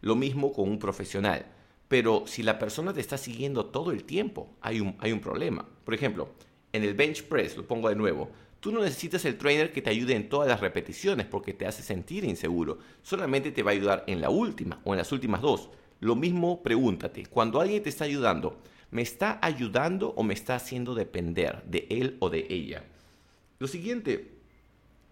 Lo 0.02 0.14
mismo 0.14 0.52
con 0.52 0.68
un 0.68 0.78
profesional. 0.78 1.46
Pero 1.88 2.24
si 2.26 2.42
la 2.42 2.58
persona 2.58 2.92
te 2.92 3.00
está 3.00 3.16
siguiendo 3.16 3.66
todo 3.66 3.92
el 3.92 4.04
tiempo, 4.04 4.50
hay 4.60 4.80
un, 4.80 4.94
hay 4.98 5.12
un 5.12 5.20
problema. 5.20 5.66
Por 5.84 5.94
ejemplo, 5.94 6.28
en 6.72 6.84
el 6.84 6.94
bench 6.94 7.24
press, 7.24 7.56
lo 7.56 7.66
pongo 7.66 7.88
de 7.88 7.96
nuevo, 7.96 8.30
tú 8.60 8.70
no 8.70 8.82
necesitas 8.82 9.24
el 9.24 9.38
trainer 9.38 9.72
que 9.72 9.82
te 9.82 9.90
ayude 9.90 10.14
en 10.14 10.28
todas 10.28 10.48
las 10.48 10.60
repeticiones 10.60 11.26
porque 11.26 11.54
te 11.54 11.66
hace 11.66 11.82
sentir 11.82 12.24
inseguro. 12.24 12.78
Solamente 13.02 13.50
te 13.50 13.62
va 13.62 13.70
a 13.70 13.74
ayudar 13.74 14.04
en 14.06 14.20
la 14.20 14.30
última 14.30 14.80
o 14.84 14.92
en 14.92 14.98
las 14.98 15.10
últimas 15.12 15.40
dos. 15.40 15.70
Lo 15.98 16.14
mismo 16.14 16.62
pregúntate, 16.62 17.26
cuando 17.26 17.60
alguien 17.60 17.82
te 17.82 17.88
está 17.88 18.04
ayudando, 18.04 18.58
¿me 18.90 19.02
está 19.02 19.38
ayudando 19.42 20.14
o 20.16 20.22
me 20.22 20.34
está 20.34 20.54
haciendo 20.54 20.94
depender 20.94 21.62
de 21.64 21.86
él 21.90 22.16
o 22.20 22.30
de 22.30 22.46
ella? 22.48 22.84
Lo 23.58 23.66
siguiente 23.66 24.30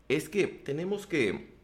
es 0.09 0.29
que 0.29 0.47
tenemos 0.47 1.07
que, 1.07 1.55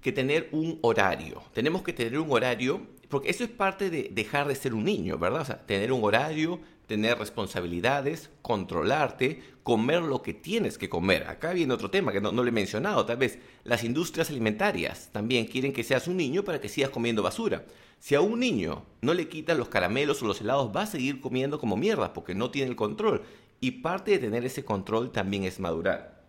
que 0.00 0.12
tener 0.12 0.48
un 0.52 0.78
horario. 0.82 1.42
Tenemos 1.52 1.82
que 1.82 1.92
tener 1.92 2.18
un 2.18 2.32
horario, 2.32 2.86
porque 3.08 3.28
eso 3.30 3.44
es 3.44 3.50
parte 3.50 3.90
de 3.90 4.10
dejar 4.10 4.48
de 4.48 4.54
ser 4.54 4.72
un 4.72 4.84
niño, 4.84 5.18
¿verdad? 5.18 5.42
O 5.42 5.44
sea, 5.44 5.66
tener 5.66 5.92
un 5.92 6.02
horario, 6.02 6.60
tener 6.86 7.18
responsabilidades, 7.18 8.30
controlarte, 8.42 9.42
comer 9.62 10.02
lo 10.02 10.22
que 10.22 10.34
tienes 10.34 10.78
que 10.78 10.88
comer. 10.88 11.26
Acá 11.28 11.52
viene 11.52 11.72
otro 11.72 11.90
tema 11.90 12.12
que 12.12 12.20
no, 12.20 12.32
no, 12.32 12.42
le 12.42 12.50
he 12.50 12.52
mencionado, 12.52 13.06
tal 13.06 13.16
vez 13.16 13.38
las 13.64 13.84
industrias 13.84 14.30
alimentarias 14.30 15.08
también 15.12 15.46
quieren 15.46 15.72
que 15.72 15.84
seas 15.84 16.08
un 16.08 16.16
niño 16.16 16.44
para 16.44 16.60
que 16.60 16.68
sigas 16.68 16.90
comiendo 16.90 17.22
basura. 17.22 17.64
Si 17.98 18.14
a 18.14 18.20
un 18.20 18.38
niño 18.38 18.84
no 19.00 19.14
le 19.14 19.28
quitan 19.28 19.56
los 19.56 19.68
caramelos 19.68 20.22
o 20.22 20.26
los 20.26 20.40
helados, 20.40 20.70
va 20.74 20.82
a 20.82 20.86
seguir 20.86 21.20
comiendo 21.20 21.58
como 21.58 21.76
mierda 21.76 22.12
porque 22.12 22.34
no 22.34 22.50
tiene 22.50 22.70
el 22.70 22.76
control. 22.76 23.22
Y 23.60 23.70
parte 23.70 24.10
de 24.10 24.18
tener 24.18 24.44
ese 24.44 24.64
control 24.64 25.10
también 25.10 25.44
es 25.44 25.58
madurar. 25.58 26.22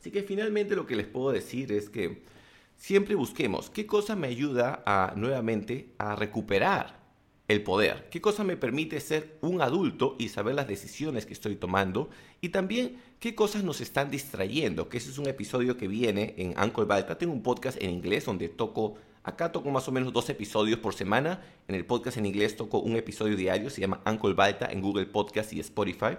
Así 0.00 0.10
que 0.10 0.24
finalmente 0.24 0.74
lo 0.74 0.86
que 0.86 0.96
les 0.96 1.06
puedo 1.06 1.30
decir 1.30 1.70
es 1.70 1.88
que 1.88 2.24
siempre 2.76 3.14
busquemos 3.14 3.70
qué 3.70 3.86
cosa 3.86 4.16
me 4.16 4.26
ayuda 4.26 4.82
a 4.84 5.14
nuevamente 5.16 5.94
a 5.98 6.16
recuperar 6.16 7.03
el 7.46 7.62
poder. 7.62 8.08
¿Qué 8.10 8.20
cosa 8.20 8.42
me 8.42 8.56
permite 8.56 9.00
ser 9.00 9.36
un 9.42 9.60
adulto 9.60 10.16
y 10.18 10.28
saber 10.28 10.54
las 10.54 10.66
decisiones 10.66 11.26
que 11.26 11.34
estoy 11.34 11.56
tomando? 11.56 12.08
Y 12.40 12.48
también 12.48 12.96
qué 13.20 13.34
cosas 13.34 13.64
nos 13.64 13.80
están 13.80 14.10
distrayendo, 14.10 14.88
que 14.88 14.96
ese 14.96 15.10
es 15.10 15.18
un 15.18 15.28
episodio 15.28 15.76
que 15.76 15.88
viene 15.88 16.34
en 16.38 16.58
Uncle 16.58 16.84
Balta. 16.84 17.18
Tengo 17.18 17.32
un 17.32 17.42
podcast 17.42 17.80
en 17.82 17.90
inglés 17.90 18.24
donde 18.24 18.48
toco, 18.48 18.94
acá 19.22 19.52
toco 19.52 19.70
más 19.70 19.86
o 19.88 19.92
menos 19.92 20.12
dos 20.12 20.30
episodios 20.30 20.78
por 20.78 20.94
semana. 20.94 21.42
En 21.68 21.74
el 21.74 21.84
podcast 21.84 22.16
en 22.16 22.26
inglés 22.26 22.56
toco 22.56 22.78
un 22.78 22.96
episodio 22.96 23.36
diario, 23.36 23.68
se 23.68 23.82
llama 23.82 24.02
Uncle 24.06 24.34
Balta 24.34 24.66
en 24.70 24.80
Google 24.80 25.06
Podcast 25.06 25.52
y 25.52 25.60
Spotify. 25.60 26.16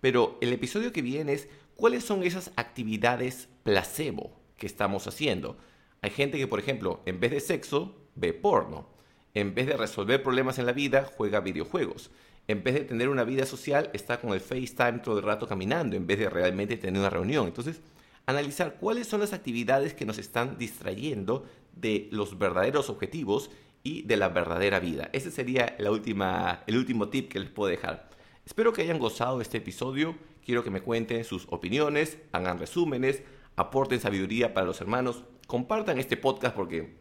Pero 0.00 0.38
el 0.40 0.52
episodio 0.52 0.92
que 0.92 1.02
viene 1.02 1.32
es 1.32 1.48
cuáles 1.74 2.04
son 2.04 2.22
esas 2.22 2.52
actividades 2.56 3.48
placebo 3.64 4.40
que 4.56 4.66
estamos 4.66 5.06
haciendo. 5.08 5.58
Hay 6.00 6.10
gente 6.10 6.38
que, 6.38 6.46
por 6.46 6.60
ejemplo, 6.60 7.00
en 7.06 7.18
vez 7.18 7.32
de 7.32 7.40
sexo, 7.40 7.96
ve 8.14 8.32
porno 8.32 8.99
en 9.34 9.54
vez 9.54 9.66
de 9.66 9.76
resolver 9.76 10.22
problemas 10.22 10.58
en 10.58 10.66
la 10.66 10.72
vida, 10.72 11.08
juega 11.16 11.40
videojuegos. 11.40 12.10
En 12.48 12.64
vez 12.64 12.74
de 12.74 12.80
tener 12.80 13.08
una 13.08 13.24
vida 13.24 13.46
social, 13.46 13.90
está 13.92 14.20
con 14.20 14.32
el 14.32 14.40
FaceTime 14.40 15.00
todo 15.00 15.18
el 15.18 15.24
rato 15.24 15.46
caminando, 15.46 15.96
en 15.96 16.06
vez 16.06 16.18
de 16.18 16.28
realmente 16.28 16.76
tener 16.76 16.98
una 16.98 17.10
reunión. 17.10 17.46
Entonces, 17.46 17.80
analizar 18.26 18.76
cuáles 18.80 19.06
son 19.06 19.20
las 19.20 19.32
actividades 19.32 19.94
que 19.94 20.04
nos 20.04 20.18
están 20.18 20.58
distrayendo 20.58 21.46
de 21.76 22.08
los 22.10 22.38
verdaderos 22.38 22.90
objetivos 22.90 23.50
y 23.82 24.02
de 24.02 24.16
la 24.16 24.28
verdadera 24.28 24.80
vida. 24.80 25.10
Ese 25.12 25.30
sería 25.30 25.74
la 25.78 25.90
última, 25.90 26.62
el 26.66 26.76
último 26.76 27.08
tip 27.08 27.30
que 27.30 27.40
les 27.40 27.50
puedo 27.50 27.70
dejar. 27.70 28.10
Espero 28.44 28.72
que 28.72 28.82
hayan 28.82 28.98
gozado 28.98 29.40
este 29.40 29.58
episodio. 29.58 30.16
Quiero 30.44 30.64
que 30.64 30.70
me 30.70 30.80
cuenten 30.80 31.24
sus 31.24 31.46
opiniones, 31.50 32.18
hagan 32.32 32.58
resúmenes, 32.58 33.22
aporten 33.56 34.00
sabiduría 34.00 34.54
para 34.54 34.66
los 34.66 34.80
hermanos. 34.80 35.24
Compartan 35.46 35.98
este 35.98 36.16
podcast 36.16 36.54
porque 36.54 36.96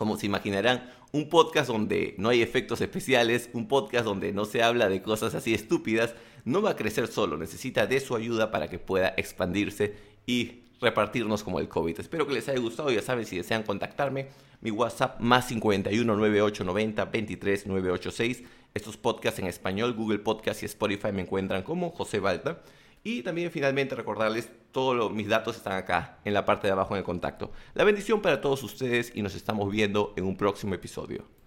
como 0.00 0.16
se 0.16 0.24
imaginarán, 0.24 0.90
un 1.12 1.28
podcast 1.28 1.68
donde 1.68 2.14
no 2.16 2.30
hay 2.30 2.40
efectos 2.40 2.80
especiales, 2.80 3.50
un 3.52 3.68
podcast 3.68 4.06
donde 4.06 4.32
no 4.32 4.46
se 4.46 4.62
habla 4.62 4.88
de 4.88 5.02
cosas 5.02 5.34
así 5.34 5.52
estúpidas, 5.52 6.14
no 6.46 6.62
va 6.62 6.70
a 6.70 6.76
crecer 6.76 7.06
solo, 7.06 7.36
necesita 7.36 7.86
de 7.86 8.00
su 8.00 8.16
ayuda 8.16 8.50
para 8.50 8.70
que 8.70 8.78
pueda 8.78 9.12
expandirse 9.18 9.94
y 10.24 10.62
repartirnos 10.80 11.42
como 11.42 11.60
el 11.60 11.68
COVID. 11.68 12.00
Espero 12.00 12.26
que 12.26 12.32
les 12.32 12.48
haya 12.48 12.58
gustado, 12.60 12.90
ya 12.90 13.02
saben 13.02 13.26
si 13.26 13.36
desean 13.36 13.62
contactarme, 13.62 14.28
mi 14.62 14.70
WhatsApp 14.70 15.20
más 15.20 15.48
51 15.48 16.02
9890 16.16 17.04
23 17.04 17.66
986. 17.66 18.42
Estos 18.72 18.96
podcasts 18.96 19.38
en 19.38 19.48
español, 19.48 19.92
Google 19.92 20.20
Podcast 20.20 20.62
y 20.62 20.64
Spotify 20.64 21.12
me 21.12 21.20
encuentran 21.20 21.62
como 21.62 21.90
José 21.90 22.20
Balta. 22.20 22.62
Y 23.02 23.22
también 23.22 23.50
finalmente 23.50 23.94
recordarles, 23.94 24.50
todos 24.72 25.10
mis 25.12 25.28
datos 25.28 25.56
están 25.56 25.72
acá, 25.72 26.18
en 26.24 26.34
la 26.34 26.44
parte 26.44 26.66
de 26.66 26.72
abajo 26.72 26.94
en 26.94 26.98
el 26.98 27.04
contacto. 27.04 27.50
La 27.74 27.84
bendición 27.84 28.20
para 28.20 28.40
todos 28.40 28.62
ustedes 28.62 29.12
y 29.14 29.22
nos 29.22 29.34
estamos 29.34 29.70
viendo 29.70 30.12
en 30.16 30.24
un 30.24 30.36
próximo 30.36 30.74
episodio. 30.74 31.26